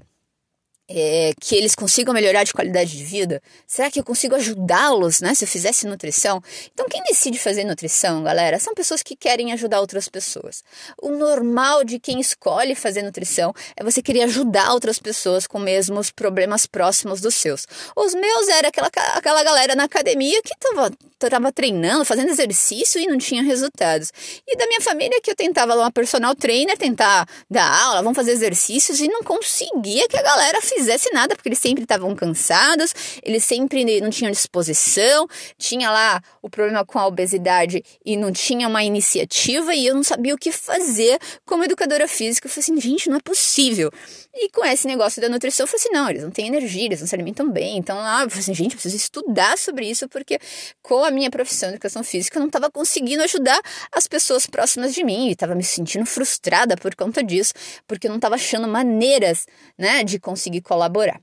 é, 0.88 1.32
que 1.40 1.54
eles 1.56 1.74
consigam 1.74 2.14
melhorar 2.14 2.44
de 2.44 2.52
qualidade 2.52 2.96
de 2.96 3.04
vida? 3.04 3.42
Será 3.66 3.90
que 3.90 3.98
eu 3.98 4.04
consigo 4.04 4.34
ajudá-los, 4.34 5.20
né? 5.20 5.34
Se 5.34 5.44
eu 5.44 5.48
fizesse 5.48 5.86
nutrição? 5.86 6.42
Então, 6.72 6.86
quem 6.88 7.02
decide 7.04 7.38
fazer 7.38 7.64
nutrição, 7.64 8.22
galera, 8.22 8.58
são 8.58 8.74
pessoas 8.74 9.02
que 9.02 9.16
querem 9.16 9.52
ajudar 9.52 9.80
outras 9.80 10.08
pessoas. 10.08 10.62
O 11.00 11.10
normal 11.10 11.84
de 11.84 11.98
quem 11.98 12.20
escolhe 12.20 12.74
fazer 12.74 13.02
nutrição 13.02 13.52
é 13.76 13.82
você 13.82 14.00
querer 14.00 14.22
ajudar 14.22 14.72
outras 14.72 14.98
pessoas 14.98 15.46
com 15.46 15.58
mesmos 15.58 16.10
problemas 16.10 16.66
próximos 16.66 17.20
dos 17.20 17.34
seus. 17.34 17.66
Os 17.96 18.14
meus 18.14 18.48
era 18.48 18.68
aquela, 18.68 18.90
aquela 19.14 19.42
galera 19.42 19.74
na 19.74 19.84
academia 19.84 20.40
que 20.42 20.54
tava, 20.58 20.90
tava 21.18 21.52
treinando, 21.52 22.04
fazendo 22.04 22.30
exercício 22.30 23.00
e 23.00 23.06
não 23.06 23.18
tinha 23.18 23.42
resultados. 23.42 24.12
E 24.46 24.56
da 24.56 24.66
minha 24.66 24.80
família 24.80 25.20
que 25.20 25.30
eu 25.30 25.36
tentava 25.36 25.74
lá 25.74 25.84
uma 25.84 25.92
personal 25.92 26.34
trainer, 26.34 26.76
tentar 26.76 27.28
dar 27.50 27.68
aula, 27.68 28.02
vamos 28.02 28.16
fazer 28.16 28.32
exercícios 28.32 29.00
e 29.00 29.08
não 29.08 29.22
conseguia 29.22 30.08
que 30.08 30.16
a 30.16 30.22
galera 30.22 30.60
fizesse 30.76 31.10
nada, 31.12 31.34
porque 31.34 31.48
eles 31.48 31.58
sempre 31.58 31.82
estavam 31.82 32.14
cansados, 32.14 32.94
eles 33.22 33.44
sempre 33.44 34.00
não 34.00 34.10
tinham 34.10 34.30
disposição, 34.30 35.26
tinha 35.58 35.90
lá 35.90 36.20
o 36.42 36.50
problema 36.50 36.84
com 36.84 36.98
a 36.98 37.06
obesidade 37.06 37.82
e 38.04 38.16
não 38.16 38.30
tinha 38.30 38.68
uma 38.68 38.84
iniciativa 38.84 39.74
e 39.74 39.86
eu 39.86 39.94
não 39.94 40.02
sabia 40.04 40.34
o 40.34 40.38
que 40.38 40.52
fazer 40.52 41.18
como 41.44 41.64
educadora 41.64 42.06
física. 42.06 42.46
Eu 42.46 42.50
falei 42.50 42.62
assim, 42.62 42.80
gente, 42.80 43.08
não 43.08 43.16
é 43.16 43.20
possível. 43.20 43.90
E 44.34 44.50
com 44.50 44.64
esse 44.64 44.86
negócio 44.86 45.20
da 45.20 45.28
nutrição, 45.28 45.64
eu 45.64 45.68
falei 45.68 45.80
assim, 45.80 45.92
não, 45.92 46.10
eles 46.10 46.22
não 46.22 46.30
têm 46.30 46.46
energia, 46.48 46.84
eles 46.84 47.00
não 47.00 47.06
se 47.06 47.14
alimentam 47.14 47.50
bem. 47.50 47.78
Então, 47.78 47.96
lá, 47.96 48.22
eu 48.22 48.28
falei 48.28 48.42
assim, 48.42 48.54
gente, 48.54 48.72
eu 48.72 48.80
preciso 48.80 48.96
estudar 48.96 49.56
sobre 49.56 49.88
isso, 49.88 50.06
porque 50.08 50.38
com 50.82 51.04
a 51.04 51.10
minha 51.10 51.30
profissão 51.30 51.70
de 51.70 51.76
educação 51.76 52.04
física, 52.04 52.36
eu 52.36 52.40
não 52.40 52.48
estava 52.48 52.70
conseguindo 52.70 53.22
ajudar 53.22 53.60
as 53.90 54.06
pessoas 54.06 54.46
próximas 54.46 54.94
de 54.94 55.02
mim 55.02 55.28
e 55.28 55.32
estava 55.32 55.54
me 55.54 55.64
sentindo 55.64 56.04
frustrada 56.04 56.76
por 56.76 56.94
conta 56.94 57.22
disso, 57.22 57.54
porque 57.86 58.06
eu 58.06 58.10
não 58.10 58.16
estava 58.16 58.34
achando 58.34 58.68
maneiras, 58.68 59.46
né, 59.78 60.04
de 60.04 60.18
conseguir 60.18 60.60
colaborar. 60.66 61.20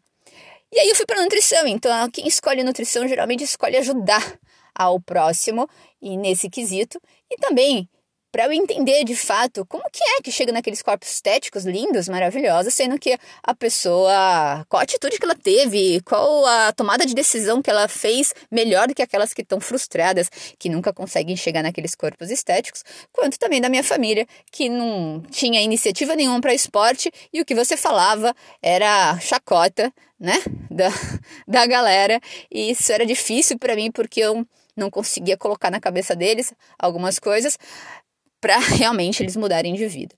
E 0.72 0.80
aí 0.80 0.90
eu 0.90 0.96
fui 0.96 1.06
para 1.06 1.22
nutrição, 1.22 1.68
então 1.68 2.10
quem 2.10 2.28
escolhe 2.28 2.64
nutrição 2.64 3.08
geralmente 3.08 3.44
escolhe 3.44 3.78
ajudar 3.78 4.40
ao 4.74 5.00
próximo 5.00 5.68
e 6.02 6.18
nesse 6.18 6.50
quesito 6.50 7.00
e 7.30 7.36
também 7.38 7.88
para 8.34 8.46
eu 8.46 8.52
entender 8.52 9.04
de 9.04 9.16
fato 9.16 9.64
como 9.64 9.84
que 9.92 10.04
é 10.04 10.22
que 10.24 10.32
chega 10.32 10.52
naqueles 10.52 10.82
corpos 10.82 11.08
estéticos 11.08 11.66
lindos, 11.66 12.10
maravilhosos, 12.10 12.74
sendo 12.74 12.98
que 12.98 13.16
a 13.44 13.54
pessoa, 13.54 14.66
qual 14.68 14.80
a 14.80 14.84
atitude 14.84 15.20
que 15.20 15.24
ela 15.24 15.36
teve, 15.36 16.02
qual 16.02 16.44
a 16.44 16.74
tomada 16.74 17.06
de 17.06 17.14
decisão 17.14 17.62
que 17.62 17.70
ela 17.70 17.88
fez 17.88 18.34
melhor 18.50 18.88
do 18.88 18.96
que 18.96 19.04
aquelas 19.04 19.36
que 19.36 19.44
estão 19.44 19.62
frustradas, 19.62 20.32
que 20.58 20.68
nunca 20.68 20.92
conseguem 20.92 21.38
chegar 21.38 21.62
naqueles 21.62 21.94
corpos 21.94 22.32
estéticos, 22.32 22.84
quanto 23.12 23.38
também 23.38 23.62
da 23.62 23.70
minha 23.70 23.84
família, 23.84 24.26
que 24.52 24.68
não 24.68 25.22
tinha 25.30 25.62
iniciativa 25.62 26.16
nenhuma 26.16 26.42
para 26.42 26.56
esporte 26.56 27.12
e 27.32 27.40
o 27.40 27.46
que 27.46 27.54
você 27.54 27.78
falava 27.78 28.36
era 28.64 29.16
chacota, 29.20 29.94
né, 30.20 30.42
da, 30.72 30.90
da 31.48 31.68
galera, 31.68 32.20
e 32.50 32.72
isso 32.72 32.92
era 32.92 33.06
difícil 33.06 33.60
para 33.60 33.76
mim 33.76 33.92
porque 33.92 34.22
eu 34.22 34.44
não 34.76 34.90
conseguia 34.90 35.38
colocar 35.38 35.70
na 35.70 35.80
cabeça 35.80 36.16
deles 36.16 36.52
algumas 36.80 37.20
coisas 37.20 37.58
para 38.44 38.60
realmente 38.78 39.24
eles 39.24 39.38
mudarem 39.38 39.74
de 39.74 39.88
vida. 39.88 40.14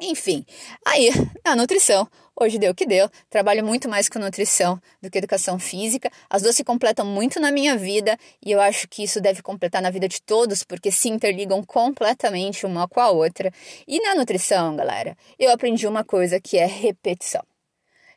Enfim, 0.00 0.44
aí 0.84 1.08
a 1.44 1.54
nutrição, 1.54 2.08
hoje 2.34 2.58
deu 2.58 2.72
o 2.72 2.74
que 2.74 2.84
deu, 2.84 3.08
trabalho 3.30 3.64
muito 3.64 3.88
mais 3.88 4.08
com 4.08 4.18
nutrição 4.18 4.76
do 5.00 5.08
que 5.08 5.18
educação 5.18 5.56
física. 5.56 6.10
As 6.28 6.42
duas 6.42 6.56
se 6.56 6.64
completam 6.64 7.06
muito 7.06 7.38
na 7.38 7.52
minha 7.52 7.76
vida 7.76 8.18
e 8.44 8.50
eu 8.50 8.60
acho 8.60 8.88
que 8.88 9.04
isso 9.04 9.20
deve 9.20 9.40
completar 9.40 9.80
na 9.80 9.90
vida 9.90 10.08
de 10.08 10.20
todos, 10.20 10.64
porque 10.64 10.90
se 10.90 11.08
interligam 11.08 11.62
completamente 11.62 12.66
uma 12.66 12.88
com 12.88 12.98
a 12.98 13.10
outra. 13.10 13.52
E 13.86 14.00
na 14.00 14.16
nutrição, 14.16 14.74
galera, 14.74 15.16
eu 15.38 15.52
aprendi 15.52 15.86
uma 15.86 16.02
coisa 16.02 16.40
que 16.40 16.58
é 16.58 16.66
repetição. 16.66 17.44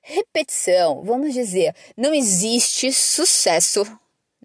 Repetição, 0.01 1.03
vamos 1.03 1.31
dizer, 1.31 1.75
não 1.95 2.11
existe 2.11 2.91
sucesso 2.91 3.85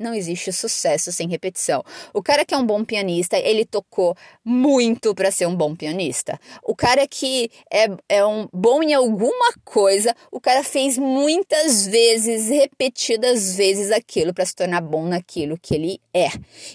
não 0.02 0.14
existe 0.14 0.52
sucesso 0.52 1.12
sem 1.12 1.28
repetição. 1.28 1.82
O 2.12 2.22
cara 2.22 2.44
que 2.44 2.54
é 2.54 2.58
um 2.58 2.66
bom 2.66 2.84
pianista, 2.84 3.38
ele 3.38 3.64
tocou 3.64 4.14
muito 4.44 5.14
para 5.14 5.30
ser 5.30 5.46
um 5.46 5.54
bom 5.54 5.74
pianista. 5.74 6.38
O 6.62 6.74
cara 6.74 7.06
que 7.06 7.50
é, 7.72 7.86
é 8.08 8.26
um 8.26 8.48
bom 8.52 8.82
em 8.82 8.92
alguma 8.92 9.52
coisa, 9.64 10.14
o 10.30 10.40
cara 10.40 10.62
fez 10.62 10.98
muitas 10.98 11.86
vezes, 11.86 12.48
repetidas 12.48 13.56
vezes 13.56 13.90
aquilo 13.90 14.34
para 14.34 14.44
se 14.44 14.54
tornar 14.54 14.80
bom 14.80 15.06
naquilo 15.06 15.58
que 15.60 15.74
ele 15.74 16.00
é. 16.12 16.28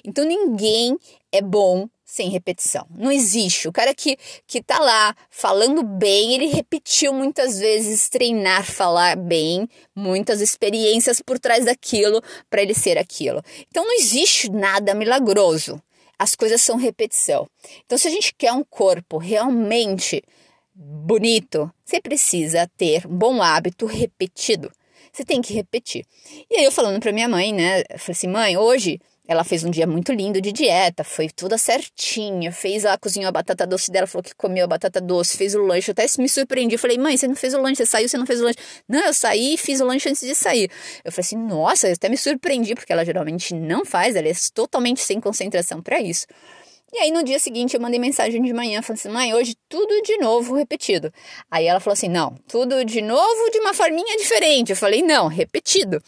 Então 0.03 0.25
ninguém 0.25 0.97
é 1.31 1.41
bom 1.41 1.87
sem 2.07 2.29
repetição. 2.29 2.87
Não 2.97 3.11
existe. 3.11 3.67
O 3.67 3.71
cara 3.71 3.93
que, 3.93 4.17
que 4.47 4.63
tá 4.63 4.79
lá 4.79 5.13
falando 5.29 5.83
bem, 5.83 6.33
ele 6.33 6.45
repetiu 6.47 7.13
muitas 7.13 7.59
vezes 7.59 8.07
treinar 8.07 8.63
falar 8.63 9.17
bem, 9.17 9.67
muitas 9.93 10.39
experiências 10.39 11.21
por 11.21 11.37
trás 11.37 11.65
daquilo 11.65 12.23
para 12.49 12.61
ele 12.61 12.73
ser 12.73 12.97
aquilo. 12.97 13.43
Então 13.69 13.83
não 13.83 13.93
existe 13.99 14.49
nada 14.49 14.95
milagroso. 14.95 15.81
As 16.17 16.33
coisas 16.33 16.61
são 16.61 16.77
repetição. 16.77 17.45
Então 17.85 17.97
se 17.97 18.07
a 18.07 18.11
gente 18.11 18.33
quer 18.33 18.53
um 18.53 18.63
corpo 18.63 19.17
realmente 19.17 20.23
bonito, 20.73 21.69
você 21.83 21.99
precisa 21.99 22.71
ter 22.77 23.05
um 23.05 23.17
bom 23.17 23.41
hábito 23.41 23.85
repetido. 23.85 24.71
Você 25.11 25.25
tem 25.25 25.41
que 25.41 25.53
repetir. 25.53 26.05
E 26.49 26.55
aí 26.55 26.63
eu 26.63 26.71
falando 26.71 27.01
para 27.01 27.11
minha 27.11 27.27
mãe, 27.27 27.51
né, 27.51 27.81
eu 27.81 27.99
falei 27.99 28.11
assim: 28.11 28.27
"Mãe, 28.27 28.55
hoje 28.55 28.99
ela 29.27 29.43
fez 29.43 29.63
um 29.63 29.69
dia 29.69 29.85
muito 29.85 30.13
lindo 30.13 30.39
de 30.39 30.51
dieta, 30.53 31.03
foi 31.03 31.29
toda 31.29 31.57
certinha, 31.57 32.51
fez 32.51 32.83
lá, 32.83 32.97
cozinhou 32.97 33.27
a 33.27 33.31
batata 33.31 33.67
doce 33.67 33.91
dela, 33.91 34.07
falou 34.07 34.23
que 34.23 34.33
comeu 34.33 34.63
a 34.63 34.67
batata 34.67 35.01
doce, 35.01 35.35
fez 35.35 35.53
o 35.53 35.61
lanche, 35.61 35.91
eu 35.91 35.91
até 35.91 36.05
me 36.17 36.29
surpreendi, 36.29 36.77
falei, 36.77 36.97
mãe, 36.97 37.17
você 37.17 37.27
não 37.27 37.35
fez 37.35 37.53
o 37.53 37.61
lanche, 37.61 37.77
você 37.77 37.85
saiu, 37.85 38.07
você 38.07 38.17
não 38.17 38.25
fez 38.25 38.39
o 38.39 38.45
lanche. 38.45 38.57
Não, 38.87 39.05
eu 39.05 39.13
saí 39.13 39.55
e 39.55 39.57
fiz 39.57 39.81
o 39.81 39.85
lanche 39.85 40.07
antes 40.07 40.21
de 40.21 40.33
sair. 40.33 40.71
Eu 41.03 41.11
falei 41.11 41.25
assim, 41.25 41.37
nossa, 41.37 41.87
eu 41.89 41.93
até 41.93 42.07
me 42.07 42.17
surpreendi, 42.17 42.73
porque 42.73 42.93
ela 42.93 43.03
geralmente 43.03 43.53
não 43.53 43.83
faz, 43.83 44.15
ela 44.15 44.27
é 44.27 44.33
totalmente 44.53 45.01
sem 45.01 45.19
concentração 45.19 45.81
para 45.81 45.99
isso. 45.99 46.25
E 46.93 46.99
aí 46.99 47.11
no 47.11 47.21
dia 47.21 47.37
seguinte 47.37 47.75
eu 47.75 47.81
mandei 47.81 47.99
mensagem 47.99 48.41
de 48.41 48.53
manhã, 48.53 48.81
falando 48.81 48.99
assim, 48.99 49.09
mãe, 49.09 49.33
hoje 49.33 49.57
tudo 49.67 50.01
de 50.03 50.17
novo 50.19 50.55
repetido. 50.55 51.11
Aí 51.51 51.65
ela 51.65 51.81
falou 51.81 51.93
assim, 51.93 52.07
não, 52.07 52.35
tudo 52.47 52.85
de 52.85 53.01
novo 53.01 53.51
de 53.51 53.59
uma 53.59 53.73
forminha 53.73 54.15
diferente. 54.15 54.69
Eu 54.69 54.77
falei, 54.77 55.01
não, 55.01 55.27
repetido 55.27 56.01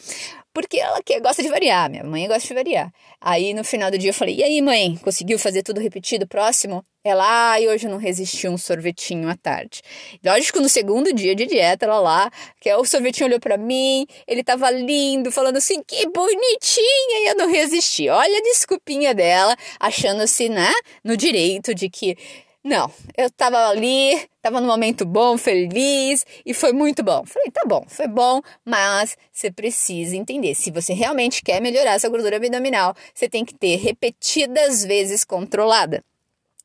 porque 0.59 0.77
ela 0.77 1.01
que 1.01 1.17
gosta 1.21 1.41
de 1.41 1.47
variar, 1.47 1.89
minha 1.89 2.03
mãe 2.03 2.27
gosta 2.27 2.45
de 2.45 2.53
variar. 2.53 2.91
Aí 3.21 3.53
no 3.53 3.63
final 3.63 3.89
do 3.89 3.97
dia 3.97 4.09
eu 4.09 4.13
falei: 4.13 4.35
"E 4.35 4.43
aí, 4.43 4.61
mãe, 4.61 4.97
conseguiu 4.97 5.39
fazer 5.39 5.63
tudo 5.63 5.79
repetido 5.79 6.27
próximo?" 6.27 6.85
Ela, 7.01 7.51
ai, 7.51 7.65
hoje 7.65 7.87
eu 7.87 7.91
não 7.91 7.97
resisti 7.97 8.45
um 8.45 8.57
sorvetinho 8.57 9.29
à 9.29 9.35
tarde. 9.37 9.81
Lógico, 10.23 10.59
no 10.59 10.67
segundo 10.67 11.13
dia 11.13 11.33
de 11.33 11.45
dieta, 11.45 11.85
ela 11.85 11.97
lá, 12.01 12.29
que 12.59 12.69
é 12.69 12.75
o 12.75 12.83
sorvetinho 12.83 13.27
olhou 13.27 13.39
para 13.39 13.55
mim, 13.57 14.05
ele 14.27 14.43
tava 14.43 14.69
lindo, 14.69 15.31
falando 15.31 15.55
assim, 15.55 15.81
que 15.81 16.05
bonitinha, 16.09 17.19
e 17.23 17.29
eu 17.29 17.35
não 17.37 17.49
resisti. 17.49 18.09
Olha 18.09 18.37
a 18.37 18.41
desculpinha 18.41 19.13
dela, 19.15 19.55
achando-se, 19.79 20.49
né, 20.49 20.73
no 21.01 21.15
direito 21.15 21.73
de 21.73 21.89
que 21.89 22.17
não, 22.63 22.91
eu 23.17 23.29
tava 23.31 23.69
ali, 23.69 24.21
tava 24.41 24.59
num 24.59 24.67
momento 24.67 25.05
bom, 25.05 25.37
feliz 25.37 26.25
e 26.45 26.53
foi 26.53 26.73
muito 26.73 27.01
bom. 27.01 27.25
Falei, 27.25 27.49
tá 27.51 27.63
bom, 27.65 27.85
foi 27.87 28.07
bom, 28.07 28.41
mas 28.65 29.17
você 29.31 29.49
precisa 29.49 30.17
entender. 30.17 30.53
Se 30.55 30.69
você 30.69 30.93
realmente 30.93 31.41
quer 31.41 31.61
melhorar 31.61 31.93
essa 31.93 32.09
gordura 32.09 32.35
abdominal, 32.35 32.93
você 33.13 33.29
tem 33.29 33.45
que 33.45 33.55
ter 33.55 33.77
repetidas 33.77 34.83
vezes 34.83 35.23
controlada. 35.23 36.03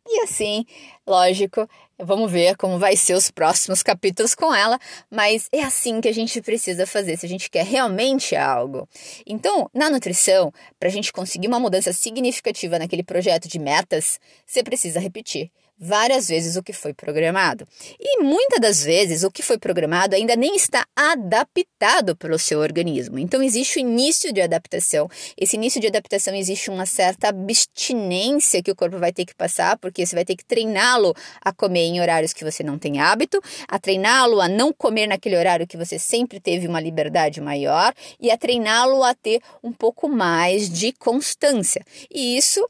E 0.07 0.21
assim, 0.21 0.67
lógico, 1.07 1.67
vamos 1.99 2.31
ver 2.31 2.57
como 2.57 2.79
vai 2.79 2.97
ser 2.97 3.15
os 3.15 3.31
próximos 3.31 3.83
capítulos 3.83 4.35
com 4.35 4.55
ela, 4.55 4.79
mas 5.09 5.49
é 5.53 5.63
assim 5.63 6.01
que 6.01 6.09
a 6.09 6.13
gente 6.13 6.43
precisa 6.43 6.87
fazer 6.87 7.17
se 7.17 7.25
a 7.25 7.29
gente 7.29 7.49
quer 7.49 7.65
realmente 7.65 8.35
algo. 8.35 8.87
Então, 9.25 9.71
na 9.73 9.89
nutrição, 9.89 10.53
para 10.79 10.89
a 10.89 10.93
gente 10.93 11.13
conseguir 11.13 11.47
uma 11.47 11.61
mudança 11.61 11.93
significativa 11.93 12.79
naquele 12.79 13.05
projeto 13.05 13.49
de 13.49 13.59
metas, 13.59 14.19
você 14.45 14.63
precisa 14.63 15.01
repetir 15.01 15.51
várias 15.79 16.29
vezes 16.29 16.57
o 16.57 16.63
que 16.63 16.73
foi 16.73 16.95
programado. 16.95 17.67
E 17.99 18.23
muitas 18.23 18.61
das 18.61 18.85
vezes 18.85 19.23
o 19.23 19.31
que 19.31 19.43
foi 19.43 19.59
programado 19.59 20.15
ainda 20.15 20.37
nem 20.37 20.55
está 20.55 20.87
adaptado 20.95 22.17
pelo 22.17 22.39
seu 22.39 22.61
organismo. 22.61 23.19
Então 23.19 23.43
existe 23.43 23.79
o 23.79 23.81
início 23.81 24.33
de 24.33 24.41
adaptação. 24.41 25.09
Esse 25.37 25.57
início 25.57 25.81
de 25.81 25.87
adaptação 25.87 26.35
existe 26.35 26.71
uma 26.71 26.87
certa 26.87 27.29
abstinência 27.29 28.63
que 28.63 28.71
o 28.71 28.77
corpo 28.77 28.99
vai 28.99 29.13
ter 29.13 29.25
que 29.25 29.35
passar, 29.35 29.77
porque 29.79 30.07
você 30.07 30.15
vai 30.15 30.25
ter 30.25 30.37
que 30.37 30.45
treiná-lo 30.45 31.15
a 31.41 31.53
comer 31.53 31.85
em 31.85 32.01
horários 32.01 32.33
que 32.33 32.45
você 32.45 32.63
não 32.63 32.79
tem 32.79 33.01
hábito, 33.01 33.41
a 33.69 33.79
treiná-lo 33.79 34.41
a 34.41 34.49
não 34.49 34.73
comer 34.73 35.07
naquele 35.07 35.37
horário 35.37 35.67
que 35.67 35.77
você 35.77 35.99
sempre 35.99 36.41
teve 36.41 36.67
uma 36.67 36.81
liberdade 36.81 37.41
maior 37.41 37.93
e 38.21 38.31
a 38.31 38.39
treiná-lo 38.39 39.03
a 39.03 39.15
ter 39.15 39.41
um 39.63 39.73
pouco 39.73 40.09
mais 40.09 40.69
de 40.71 40.93
constância. 40.93 41.85
E 42.11 42.37
isso 42.37 42.67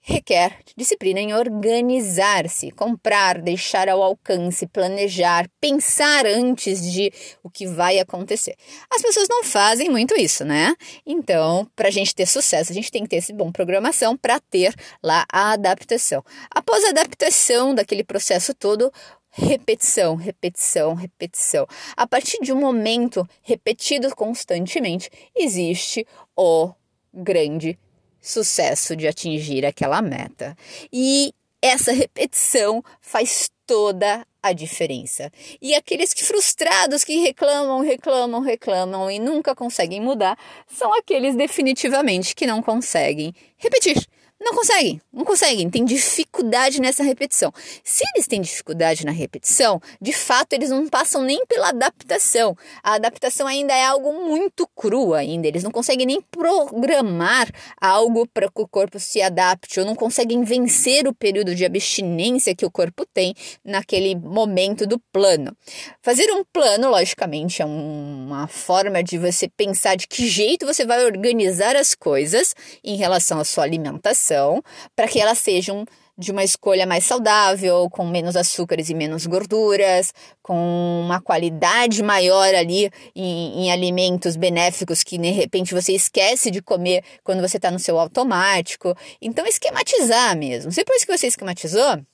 requer 0.00 0.58
disciplina 0.76 1.20
em 1.20 1.34
organizar-se, 1.34 2.70
comprar, 2.70 3.40
deixar 3.40 3.88
ao 3.88 4.02
alcance, 4.02 4.66
planejar, 4.66 5.48
pensar 5.60 6.26
antes 6.26 6.90
de 6.90 7.12
o 7.42 7.50
que 7.50 7.66
vai 7.66 7.98
acontecer. 7.98 8.56
As 8.90 9.02
pessoas 9.02 9.28
não 9.28 9.44
fazem 9.44 9.90
muito 9.90 10.18
isso, 10.18 10.44
né? 10.44 10.74
Então, 11.06 11.68
para 11.76 11.88
a 11.88 11.90
gente 11.90 12.14
ter 12.14 12.26
sucesso, 12.26 12.72
a 12.72 12.74
gente 12.74 12.90
tem 12.90 13.02
que 13.02 13.10
ter 13.10 13.16
esse 13.16 13.32
bom 13.32 13.52
programação 13.52 14.16
para 14.16 14.40
ter 14.40 14.74
lá 15.02 15.26
a 15.30 15.52
adaptação. 15.52 16.24
Após 16.50 16.84
a 16.84 16.88
adaptação 16.88 17.74
daquele 17.74 18.02
processo 18.02 18.54
todo, 18.54 18.90
repetição, 19.30 20.16
repetição, 20.16 20.94
repetição. 20.94 21.66
A 21.96 22.06
partir 22.06 22.38
de 22.40 22.52
um 22.52 22.58
momento 22.58 23.28
repetido 23.42 24.14
constantemente, 24.16 25.10
existe 25.36 26.06
o 26.36 26.72
grande 27.12 27.78
sucesso 28.20 28.94
de 28.96 29.06
atingir 29.06 29.64
aquela 29.64 30.02
meta. 30.02 30.56
E 30.92 31.32
essa 31.62 31.92
repetição 31.92 32.82
faz 33.00 33.50
toda 33.66 34.26
a 34.42 34.52
diferença. 34.52 35.30
E 35.60 35.74
aqueles 35.74 36.12
que 36.12 36.24
frustrados 36.24 37.04
que 37.04 37.20
reclamam, 37.20 37.80
reclamam, 37.80 38.40
reclamam 38.40 39.10
e 39.10 39.18
nunca 39.18 39.54
conseguem 39.54 40.00
mudar, 40.00 40.38
são 40.66 40.92
aqueles 40.94 41.36
definitivamente 41.36 42.34
que 42.34 42.46
não 42.46 42.62
conseguem 42.62 43.34
repetir. 43.56 43.96
Não 44.42 44.54
conseguem, 44.54 44.98
não 45.12 45.22
conseguem, 45.22 45.68
tem 45.68 45.84
dificuldade 45.84 46.80
nessa 46.80 47.02
repetição. 47.02 47.52
Se 47.84 48.02
eles 48.14 48.26
têm 48.26 48.40
dificuldade 48.40 49.04
na 49.04 49.12
repetição, 49.12 49.82
de 50.00 50.14
fato 50.14 50.54
eles 50.54 50.70
não 50.70 50.88
passam 50.88 51.22
nem 51.22 51.44
pela 51.44 51.68
adaptação. 51.68 52.56
A 52.82 52.94
adaptação 52.94 53.46
ainda 53.46 53.74
é 53.74 53.84
algo 53.84 54.26
muito 54.26 54.66
cru 54.74 55.12
ainda, 55.12 55.46
eles 55.46 55.62
não 55.62 55.70
conseguem 55.70 56.06
nem 56.06 56.22
programar 56.22 57.50
algo 57.78 58.26
para 58.26 58.50
que 58.50 58.62
o 58.62 58.66
corpo 58.66 58.98
se 58.98 59.20
adapte, 59.20 59.78
ou 59.78 59.84
não 59.84 59.94
conseguem 59.94 60.42
vencer 60.42 61.06
o 61.06 61.14
período 61.14 61.54
de 61.54 61.66
abstinência 61.66 62.56
que 62.56 62.64
o 62.64 62.70
corpo 62.70 63.04
tem 63.12 63.34
naquele 63.62 64.14
momento 64.14 64.86
do 64.86 64.98
plano. 65.12 65.54
Fazer 66.00 66.32
um 66.32 66.42
plano, 66.50 66.88
logicamente, 66.88 67.60
é 67.60 67.66
uma 67.66 68.48
forma 68.48 69.02
de 69.02 69.18
você 69.18 69.46
pensar 69.48 69.96
de 69.96 70.08
que 70.08 70.26
jeito 70.26 70.64
você 70.64 70.86
vai 70.86 71.04
organizar 71.04 71.76
as 71.76 71.94
coisas 71.94 72.54
em 72.82 72.96
relação 72.96 73.38
à 73.38 73.44
sua 73.44 73.64
alimentação 73.64 74.29
para 74.94 75.08
que 75.08 75.20
elas 75.20 75.38
sejam 75.38 75.84
de 76.20 76.30
uma 76.30 76.44
escolha 76.44 76.86
mais 76.86 77.04
saudável, 77.04 77.88
com 77.90 78.06
menos 78.06 78.36
açúcares 78.36 78.90
e 78.90 78.94
menos 78.94 79.24
gorduras, 79.24 80.12
com 80.42 81.00
uma 81.02 81.18
qualidade 81.18 82.02
maior 82.02 82.54
ali 82.54 82.90
em, 83.16 83.64
em 83.64 83.72
alimentos 83.72 84.36
benéficos 84.36 85.02
que 85.02 85.16
de 85.16 85.30
repente 85.30 85.72
você 85.72 85.94
esquece 85.94 86.50
de 86.50 86.60
comer 86.60 87.02
quando 87.24 87.40
você 87.40 87.56
está 87.56 87.70
no 87.70 87.78
seu 87.78 87.98
automático. 87.98 88.94
Então, 89.20 89.46
esquematizar 89.46 90.36
mesmo. 90.36 90.70
Depois 90.70 91.06
que 91.06 91.16
você 91.16 91.26
esquematizou, 91.26 92.04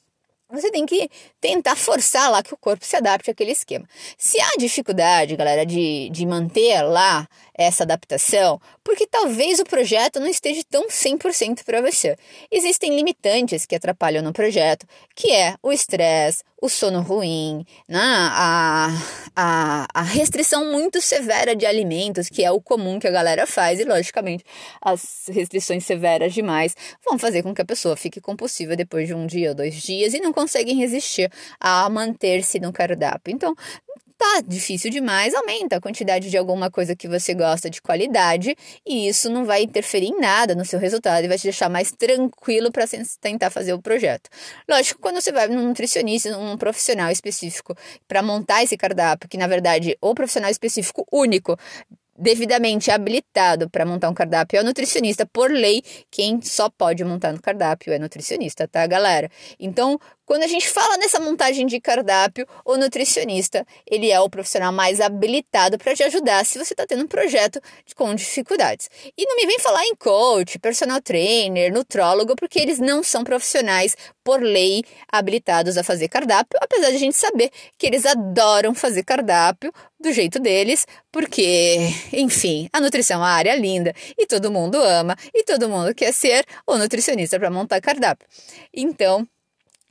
você 0.49 0.71
tem 0.71 0.87
que 0.87 1.11
tentar 1.41 1.75
forçar 1.75 2.31
lá 2.31 2.41
que 2.41 2.55
o 2.55 2.57
corpo 2.57 2.85
se 2.85 2.95
adapte 2.95 3.31
àquele 3.33 3.51
esquema. 3.51 3.85
Se 4.17 4.41
há 4.41 4.51
dificuldade, 4.57 5.35
galera, 5.35 5.67
de, 5.67 6.09
de 6.11 6.25
manter 6.25 6.83
lá 6.83 7.27
essa 7.57 7.85
adaptação, 7.85 8.61
porque 8.85 9.07
talvez 9.07 9.59
o 9.59 9.65
projeto 9.65 10.21
não 10.21 10.27
esteja 10.27 10.63
tão 10.69 10.89
100% 10.89 11.65
para 11.65 11.81
você. 11.81 12.17
Existem 12.51 12.95
limitantes 12.95 13.65
que 13.65 13.75
atrapalham 13.75 14.23
no 14.23 14.33
projeto, 14.33 14.87
que 15.15 15.33
é 15.33 15.57
o 15.63 15.73
estresse, 15.73 16.45
o 16.61 16.69
sono 16.69 17.01
ruim, 17.01 17.65
né? 17.89 17.99
a, 18.01 18.89
a, 19.35 19.87
a 19.93 20.03
restrição 20.03 20.73
muito 20.73 21.01
severa 21.01 21.55
de 21.55 21.67
alimentos, 21.67 22.29
que 22.29 22.45
é 22.45 22.51
o 22.51 22.61
comum 22.61 22.99
que 22.99 23.07
a 23.07 23.11
galera 23.11 23.47
faz, 23.47 23.79
e 23.79 23.85
logicamente 23.85 24.45
as 24.81 25.27
restrições 25.29 25.85
severas 25.85 26.33
demais 26.33 26.75
vão 27.05 27.19
fazer 27.19 27.43
com 27.43 27.55
que 27.55 27.63
a 27.63 27.67
pessoa 27.67 27.97
fique 27.97 28.21
compulsiva 28.21 28.75
depois 28.75 29.07
de 29.07 29.15
um 29.15 29.27
dia 29.27 29.51
ou 29.51 29.55
dois 29.55 29.75
dias 29.75 30.15
e 30.15 30.21
não 30.21 30.33
conseguem 30.33 30.77
resistir 30.77 31.31
a 31.61 31.89
manter-se 31.91 32.59
no 32.59 32.73
cardápio. 32.73 33.35
Então, 33.35 33.55
Tá 34.19 34.41
difícil 34.47 34.91
demais, 34.91 35.35
aumenta 35.35 35.77
a 35.77 35.81
quantidade 35.81 36.31
de 36.31 36.39
alguma 36.39 36.71
coisa 36.71 36.97
que 36.97 37.07
você 37.07 37.35
gosta 37.35 37.69
de 37.69 37.83
qualidade 37.83 38.57
e 38.87 39.09
isso 39.09 39.29
não 39.29 39.45
vai 39.45 39.63
interferir 39.63 40.07
em 40.07 40.19
nada 40.19 40.55
no 40.55 40.65
seu 40.65 40.79
resultado 40.79 41.25
e 41.25 41.29
vai 41.29 41.37
te 41.37 41.43
deixar 41.43 41.69
mais 41.69 41.93
tranquilo 41.93 42.73
para 42.73 42.87
tentar 43.21 43.51
fazer 43.51 43.75
o 43.75 43.83
projeto. 43.83 44.31
Lógico, 44.67 45.01
quando 45.03 45.21
você 45.21 45.31
vai 45.31 45.49
num 45.49 45.69
nutricionista, 45.69 46.31
num 46.31 46.57
profissional 46.57 47.11
específico 47.11 47.75
para 48.09 48.23
montar 48.23 48.63
esse 48.63 48.77
cardápio, 48.77 49.29
que 49.29 49.37
na 49.37 49.47
verdade 49.47 49.99
o 50.01 50.15
profissional 50.15 50.51
específico 50.51 51.07
único 51.13 51.55
devidamente 52.19 52.91
habilitado 52.91 53.69
para 53.69 53.85
montar 53.85 54.09
um 54.09 54.15
cardápio 54.15 54.59
é 54.59 54.63
o 54.63 54.65
nutricionista. 54.65 55.27
Por 55.27 55.51
lei, 55.51 55.83
quem 56.11 56.41
só 56.41 56.71
pode 56.71 57.05
montar 57.05 57.33
no 57.33 57.41
cardápio 57.41 57.93
é 57.93 57.99
nutricionista, 57.99 58.67
tá, 58.67 58.87
galera? 58.87 59.31
Então, 59.61 59.99
quando 60.27 60.43
a 60.43 60.49
gente 60.49 60.69
fala 60.69 60.99
nessa 60.99 61.21
montagem 61.21 61.67
de 61.67 61.81
cardápio, 61.81 62.47
o 62.65 62.77
nutricionista, 62.77 63.65
ele 63.89 64.11
é 64.11 64.21
o 64.21 64.29
profissional 64.29 64.73
mais 64.73 65.01
habilitado 65.01 65.79
para 65.79 65.95
te 65.95 66.03
ajudar 66.03 66.45
se 66.45 66.59
você 66.59 66.75
está 66.75 66.85
tendo 66.85 67.05
um 67.05 67.07
projeto 67.07 67.61
com 67.95 68.13
dificuldades. 68.15 68.91
E 69.17 69.25
não 69.25 69.37
me 69.37 69.47
vem 69.47 69.61
falar 69.61 69.85
em 69.87 69.95
coach, 69.95 70.59
personal 70.59 71.01
trainer, 71.01 71.73
nutrólogo, 71.73 72.35
porque 72.35 72.59
eles 72.59 72.81
não 72.81 73.05
são 73.05 73.23
profissionais 73.23 73.97
por 74.25 74.43
lei 74.43 74.83
habilitados 75.11 75.77
a 75.77 75.85
fazer 75.85 76.09
cardápio, 76.09 76.59
apesar 76.61 76.91
de 76.91 76.97
a 76.97 76.99
gente 76.99 77.17
saber 77.17 77.49
que 77.79 77.87
eles 77.87 78.05
adoram 78.05 78.75
fazer 78.75 79.05
cardápio 79.05 79.73
do 80.01 80.13
jeito 80.13 80.41
deles, 80.41 80.87
porque, 81.13 81.79
enfim, 82.13 82.69
a 82.73 82.81
nutrição 82.81 83.19
é 83.19 83.21
uma 83.21 83.31
área 83.31 83.55
linda 83.55 83.95
e 84.19 84.27
todo 84.27 84.51
mundo 84.51 84.77
ama 84.77 85.17
e 85.33 85.45
todo 85.45 85.69
mundo 85.69 85.95
quer 85.95 86.13
ser 86.13 86.45
o 86.67 86.77
nutricionista 86.77 87.39
para 87.39 87.49
montar 87.49 87.81
cardápio. 87.81 88.27
Então, 88.75 89.27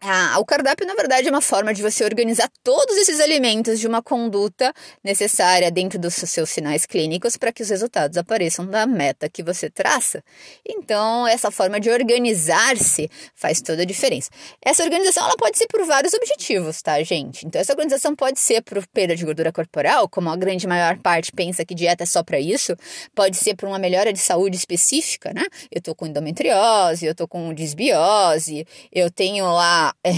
Ah, 0.08 0.38
o 0.38 0.46
cardápio, 0.46 0.86
na 0.86 0.94
verdade, 0.94 1.28
é 1.28 1.32
uma 1.32 1.42
forma 1.42 1.74
de 1.74 1.82
você 1.82 2.04
organizar 2.04 2.48
todos 2.64 2.96
esses 2.96 3.20
alimentos 3.20 3.80
de 3.80 3.88
uma 3.88 4.04
conduta 4.04 4.72
necessária 5.04 5.72
dentro 5.72 5.98
dos 5.98 6.14
seus 6.14 6.48
sinais 6.52 6.86
clínicos 6.86 7.36
para 7.38 7.52
que 7.52 7.64
os 7.64 7.72
resultados 7.72 8.16
apareçam 8.16 8.68
da 8.68 8.86
meta 8.86 9.28
que 9.28 9.42
você 9.42 9.68
traça. 9.68 10.24
Então, 10.64 11.28
essa 11.28 11.50
forma 11.50 11.80
de 11.80 11.90
organizar-se 11.90 13.10
faz 13.34 13.64
toda 13.64 13.82
a 13.82 13.86
diferença. 13.86 14.30
Essa 14.64 14.84
organização 14.84 15.26
ela 15.26 15.36
pode 15.38 15.58
ser 15.58 15.66
por 15.66 15.84
vários 15.88 16.14
objetivos, 16.14 16.84
tá, 16.84 17.02
gente? 17.02 17.48
Então, 17.48 17.60
essa 17.60 17.74
organização 17.74 18.16
pode 18.16 18.40
ser 18.40 18.62
por 18.62 18.86
perda 18.86 19.16
de 19.16 19.26
gordura 19.26 19.52
corporal, 19.52 20.08
como 20.08 20.30
a 20.30 20.36
grande 20.36 20.68
maior 20.68 21.00
parte 21.00 21.32
pensa 21.32 21.66
que 21.66 21.74
dieta 21.74 22.04
é 22.04 22.06
só 22.06 22.22
para 22.22 22.40
isso, 22.40 22.76
pode 23.16 23.38
ser 23.38 23.56
por 23.56 23.68
uma 23.68 23.80
melhora 23.80 24.14
de 24.14 24.20
saúde 24.20 24.56
específica, 24.56 25.34
né? 25.34 25.48
Eu 25.72 25.82
tô 25.82 25.96
com 25.96 26.06
endometriose, 26.06 27.08
eu 27.08 27.16
tô 27.16 27.28
com 27.28 27.52
disbiose, 27.56 28.68
eu 28.92 29.10
tenho 29.10 29.46
lá 29.46 29.95
é, 30.04 30.12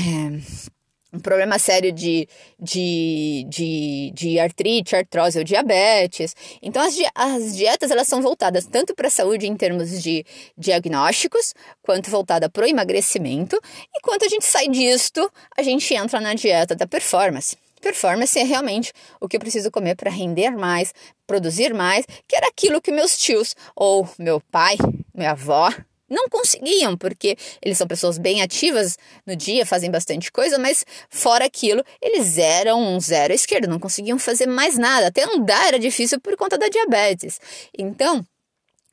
um 1.14 1.20
problema 1.20 1.58
sério 1.58 1.92
de, 1.92 2.28
de, 2.60 3.46
de, 3.50 4.12
de 4.14 4.40
artrite, 4.40 4.96
artrose 4.96 5.38
ou 5.38 5.44
diabetes. 5.44 6.36
Então, 6.62 6.82
as, 6.82 6.96
as 7.16 7.56
dietas 7.56 7.92
elas 7.92 8.08
são 8.08 8.22
voltadas 8.22 8.66
tanto 8.66 8.94
para 8.94 9.08
a 9.08 9.12
saúde 9.12 9.48
em 9.48 9.56
termos 9.56 10.02
de 10.02 10.26
diagnósticos, 10.58 11.54
quanto 11.82 12.10
voltada 12.10 12.50
para 12.50 12.66
o 12.66 12.68
emagrecimento. 12.68 13.60
E 13.96 14.02
quando 14.02 14.24
a 14.24 14.30
gente 14.30 14.46
sai 14.46 14.68
disto, 14.68 15.32
a 15.58 15.64
gente 15.64 15.94
entra 15.94 16.20
na 16.20 16.34
dieta 16.34 16.76
da 16.76 16.86
performance. 16.86 17.58
Performance 17.82 18.38
é 18.38 18.44
realmente 18.44 18.92
o 19.22 19.28
que 19.28 19.38
eu 19.38 19.40
preciso 19.40 19.72
comer 19.72 19.96
para 19.96 20.12
render 20.12 20.52
mais, 20.52 20.94
produzir 21.26 21.74
mais, 21.74 22.06
que 22.28 22.36
era 22.36 22.48
aquilo 22.48 22.82
que 22.82 22.92
meus 22.92 23.18
tios 23.18 23.56
ou 23.76 24.10
meu 24.18 24.42
pai, 24.52 24.78
minha 25.14 25.32
avó 25.32 25.72
não 26.10 26.28
conseguiam, 26.30 26.98
porque 26.98 27.38
eles 27.62 27.78
são 27.78 27.88
pessoas 27.88 28.18
bem 28.18 28.42
ativas 28.42 28.98
no 29.26 29.36
dia, 29.36 29.66
fazem 29.66 29.92
bastante 29.92 30.32
coisa, 30.32 30.58
mas 30.58 30.86
fora 31.10 31.46
aquilo, 31.46 31.84
eles 32.02 32.38
eram 32.38 32.82
um 32.82 33.00
zero 33.00 33.34
à 33.34 33.36
esquerda, 33.36 33.68
não 33.68 33.80
conseguiam 33.80 34.18
fazer 34.20 34.48
mais 34.48 34.78
nada. 34.78 35.08
Até 35.08 35.24
andar 35.24 35.68
era 35.68 35.80
difícil 35.80 36.20
por 36.20 36.36
conta 36.36 36.58
da 36.58 36.68
diabetes. 36.68 37.40
Então, 37.78 38.26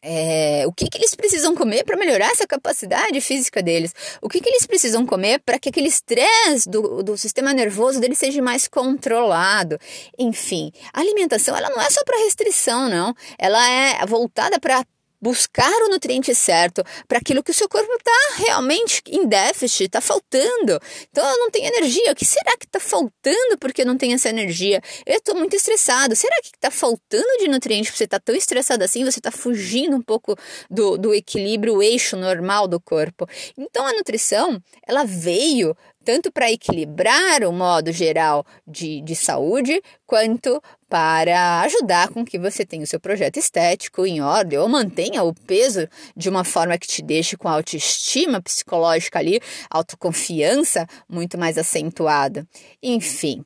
é, 0.07 0.65
o 0.67 0.73
que, 0.73 0.87
que 0.87 0.99
eles 0.99 1.15
precisam 1.15 1.55
comer 1.55 1.83
para 1.83 1.97
melhorar 1.97 2.31
essa 2.31 2.47
capacidade 2.47 3.19
física 3.23 3.63
deles? 3.63 3.95
O 4.21 4.29
que, 4.29 4.39
que 4.39 4.51
eles 4.51 4.67
precisam 4.67 5.07
comer 5.07 5.41
para 5.41 5.59
que 5.59 5.71
aquele 5.71 5.89
estresse 5.89 6.69
do, 6.69 7.03
do 7.03 7.17
sistema 7.17 7.55
nervoso 7.55 7.99
deles 7.99 8.19
seja 8.19 8.43
mais 8.43 8.69
controlado? 8.69 9.79
Enfim, 10.19 10.71
a 10.93 11.01
alimentação 11.01 11.57
ela 11.57 11.71
não 11.71 11.81
é 11.81 11.89
só 11.89 12.05
para 12.05 12.23
restrição, 12.23 12.91
não. 12.91 13.15
Ela 13.39 13.67
é 13.67 14.05
voltada 14.05 14.61
para 14.61 14.85
buscar 15.25 15.73
o 15.87 15.89
nutriente 15.89 16.35
certo 16.35 16.85
para 17.09 17.17
aquilo 17.17 17.43
que 17.43 17.51
o 17.51 17.55
seu 17.55 17.67
corpo 17.67 17.91
está 17.95 18.13
realmente 18.37 19.03
em 19.09 19.27
déficit, 19.27 19.85
está 19.85 19.99
faltando. 19.99 20.79
Então 21.11 21.27
eu 21.27 21.39
não 21.39 21.51
tenho 21.51 21.67
energia. 21.67 22.13
O 22.13 22.15
que 22.15 22.27
será 22.27 22.55
que 22.59 22.67
está 22.67 22.79
faltando 22.79 23.57
porque 23.59 23.87
não 23.87 23.97
tem 23.97 24.13
essa 24.13 24.29
energia? 24.29 24.83
Eu 25.07 25.17
estou 25.17 25.35
muito 25.35 25.57
estressado. 25.57 26.15
Será 26.15 26.37
que 26.43 26.49
está 26.49 26.71
faltando 26.71 27.39
de 27.39 27.49
nutriente? 27.49 27.91
Você 27.91 28.05
está 28.05 28.21
tão 28.21 28.35
estressado 28.35 28.85
assim, 28.85 29.03
você 29.03 29.19
está 29.19 29.31
fugindo 29.31 29.97
um 29.97 30.03
pouco 30.03 30.37
do, 30.69 30.99
do 30.99 31.15
equilíbrio, 31.15 31.77
o 31.77 31.83
eixo 31.83 32.19
normal 32.19 32.69
do 32.69 32.79
corpo. 32.79 33.27
Então 33.57 33.87
a 33.87 33.95
nutrição, 33.95 34.63
ela 34.87 35.05
veio 35.05 35.75
tanto 36.05 36.31
para 36.31 36.53
equilibrar 36.53 37.43
o 37.45 37.53
modo 37.53 37.91
geral 37.91 38.45
de, 38.67 39.01
de 39.01 39.17
saúde, 39.17 39.83
quanto 40.07 40.63
para 40.89 41.63
ajudar 41.63 42.09
com 42.11 42.25
que 42.25 42.39
você 42.39 42.65
tenha 42.65 42.85
o 42.85 42.87
seu 42.87 43.01
projeto 43.01 43.39
estético 43.39 44.07
em 44.07 44.21
ordem 44.21 44.59
ou 44.59 44.69
mantenha 44.69 45.25
o 45.25 45.35
peso 45.35 45.89
de 46.17 46.29
uma 46.29 46.45
forma 46.45 46.79
que 46.79 46.87
te 46.87 47.03
deixe 47.03 47.37
com 47.37 47.49
autoestima 47.49 48.41
psicológica 48.41 49.19
ali, 49.19 49.41
autoconfiança 49.71 50.87
muito 51.09 51.37
mais 51.37 51.59
acentuada. 51.59 52.47
Enfim, 52.83 53.45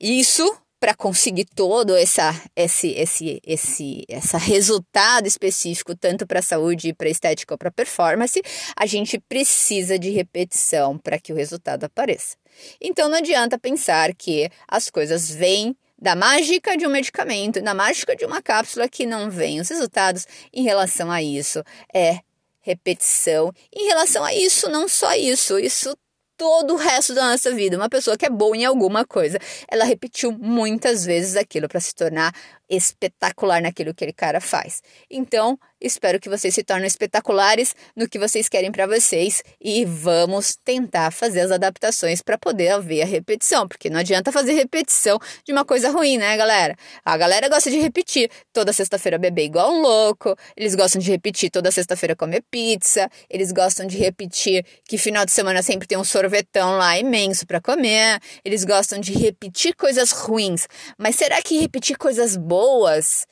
isso 0.00 0.44
para 0.80 0.94
conseguir 0.94 1.44
todo 1.44 1.96
essa, 1.96 2.34
esse, 2.54 2.88
esse, 2.92 3.40
esse 3.44 4.04
essa 4.08 4.38
resultado 4.38 5.26
específico, 5.26 5.94
tanto 5.94 6.26
para 6.26 6.38
a 6.38 6.42
saúde, 6.42 6.92
para 6.92 7.08
estética 7.08 7.54
ou 7.54 7.58
para 7.58 7.70
performance, 7.70 8.40
a 8.76 8.86
gente 8.86 9.18
precisa 9.18 9.98
de 9.98 10.10
repetição 10.10 10.96
para 10.96 11.18
que 11.18 11.32
o 11.32 11.36
resultado 11.36 11.84
apareça. 11.84 12.36
Então 12.80 13.08
não 13.08 13.18
adianta 13.18 13.58
pensar 13.58 14.14
que 14.14 14.50
as 14.66 14.88
coisas 14.90 15.30
vêm 15.30 15.76
da 16.00 16.14
mágica 16.14 16.76
de 16.76 16.86
um 16.86 16.90
medicamento, 16.90 17.60
da 17.60 17.74
mágica 17.74 18.14
de 18.14 18.24
uma 18.24 18.40
cápsula 18.40 18.88
que 18.88 19.04
não 19.04 19.28
vem. 19.28 19.60
Os 19.60 19.68
resultados 19.68 20.26
em 20.52 20.62
relação 20.62 21.10
a 21.10 21.20
isso 21.20 21.62
é 21.92 22.20
repetição. 22.60 23.52
Em 23.72 23.86
relação 23.86 24.22
a 24.22 24.32
isso, 24.32 24.68
não 24.68 24.86
só 24.86 25.14
isso, 25.14 25.58
isso 25.58 25.96
todo 26.38 26.74
o 26.74 26.76
resto 26.76 27.14
da 27.14 27.32
nossa 27.32 27.52
vida. 27.52 27.76
Uma 27.76 27.88
pessoa 27.88 28.16
que 28.16 28.24
é 28.24 28.30
boa 28.30 28.56
em 28.56 28.64
alguma 28.64 29.04
coisa, 29.04 29.38
ela 29.68 29.84
repetiu 29.84 30.32
muitas 30.32 31.04
vezes 31.04 31.36
aquilo 31.36 31.68
para 31.68 31.80
se 31.80 31.94
tornar 31.94 32.32
espetacular 32.68 33.62
naquilo 33.62 33.94
que 33.94 34.04
aquele 34.04 34.12
cara 34.12 34.40
faz. 34.40 34.82
Então, 35.10 35.58
espero 35.80 36.20
que 36.20 36.28
vocês 36.28 36.54
se 36.54 36.62
tornem 36.62 36.86
espetaculares 36.86 37.74
no 37.96 38.08
que 38.08 38.18
vocês 38.18 38.48
querem 38.48 38.70
para 38.70 38.86
vocês 38.86 39.42
e 39.60 39.84
vamos 39.84 40.56
tentar 40.64 41.10
fazer 41.10 41.40
as 41.40 41.50
adaptações 41.50 42.20
para 42.20 42.36
poder 42.36 42.68
haver 42.68 43.02
a 43.02 43.06
repetição, 43.06 43.66
porque 43.66 43.88
não 43.88 44.00
adianta 44.00 44.32
fazer 44.32 44.52
repetição 44.54 45.18
de 45.44 45.52
uma 45.52 45.64
coisa 45.64 45.90
ruim, 45.90 46.18
né, 46.18 46.36
galera? 46.36 46.76
A 47.04 47.16
galera 47.16 47.48
gosta 47.48 47.70
de 47.70 47.78
repetir 47.78 48.30
toda 48.52 48.72
sexta-feira 48.72 49.18
beber 49.18 49.44
igual 49.44 49.72
um 49.72 49.80
louco, 49.80 50.36
eles 50.56 50.74
gostam 50.74 51.00
de 51.00 51.10
repetir 51.10 51.50
toda 51.50 51.70
sexta-feira 51.70 52.16
comer 52.16 52.44
pizza, 52.50 53.08
eles 53.30 53.52
gostam 53.52 53.86
de 53.86 53.96
repetir 53.96 54.64
que 54.84 54.98
final 54.98 55.24
de 55.24 55.32
semana 55.32 55.62
sempre 55.62 55.86
tem 55.86 55.96
um 55.96 56.04
sorvetão 56.04 56.76
lá 56.76 56.98
imenso 56.98 57.46
para 57.46 57.60
comer, 57.60 58.20
eles 58.44 58.64
gostam 58.64 59.00
de 59.00 59.12
repetir 59.12 59.74
coisas 59.74 60.10
ruins. 60.10 60.66
Mas 60.98 61.16
será 61.16 61.40
que 61.40 61.58
repetir 61.60 61.96
coisas 61.96 62.36
boas 62.36 62.57
boas 62.58 63.24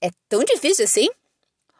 é 0.00 0.10
tão 0.28 0.42
difícil 0.44 0.84
assim? 0.84 1.08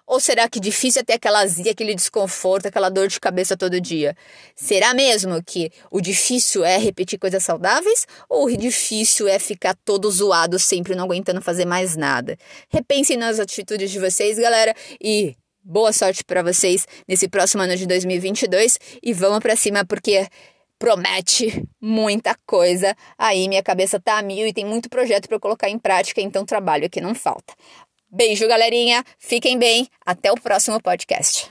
Ou 0.06 0.20
será 0.20 0.48
que 0.48 0.60
difícil 0.60 1.00
é 1.00 1.04
ter 1.04 1.14
aquela 1.14 1.40
azia, 1.40 1.72
aquele 1.72 1.94
desconforto, 1.94 2.66
aquela 2.66 2.88
dor 2.88 3.08
de 3.08 3.18
cabeça 3.18 3.56
todo 3.56 3.80
dia? 3.80 4.14
Será 4.54 4.94
mesmo 4.94 5.42
que 5.42 5.70
o 5.90 6.00
difícil 6.00 6.64
é 6.64 6.76
repetir 6.76 7.18
coisas 7.18 7.42
saudáveis? 7.42 8.06
Ou 8.28 8.46
o 8.46 8.56
difícil 8.56 9.26
é 9.26 9.38
ficar 9.38 9.74
todo 9.84 10.10
zoado 10.10 10.58
sempre, 10.58 10.94
não 10.94 11.04
aguentando 11.04 11.40
fazer 11.40 11.64
mais 11.64 11.96
nada? 11.96 12.36
Repensem 12.68 13.16
nas 13.16 13.40
atitudes 13.40 13.90
de 13.90 13.98
vocês, 13.98 14.38
galera, 14.38 14.74
e 15.00 15.34
boa 15.64 15.92
sorte 15.92 16.24
para 16.24 16.42
vocês 16.42 16.86
nesse 17.08 17.28
próximo 17.28 17.62
ano 17.62 17.76
de 17.76 17.86
2022 17.86 18.78
e 19.02 19.12
vamos 19.12 19.40
para 19.40 19.56
cima 19.56 19.84
porque 19.84 20.26
promete 20.82 21.62
muita 21.80 22.36
coisa. 22.44 22.96
Aí 23.16 23.48
minha 23.48 23.62
cabeça 23.62 24.00
tá 24.00 24.18
a 24.18 24.22
mil 24.22 24.44
e 24.44 24.52
tem 24.52 24.64
muito 24.64 24.90
projeto 24.90 25.28
para 25.28 25.38
colocar 25.38 25.70
em 25.70 25.78
prática, 25.78 26.20
então 26.20 26.44
trabalho 26.44 26.86
aqui 26.86 27.00
não 27.00 27.14
falta. 27.14 27.54
Beijo, 28.10 28.48
galerinha. 28.48 29.04
Fiquem 29.16 29.56
bem. 29.56 29.86
Até 30.04 30.32
o 30.32 30.34
próximo 30.34 30.82
podcast. 30.82 31.48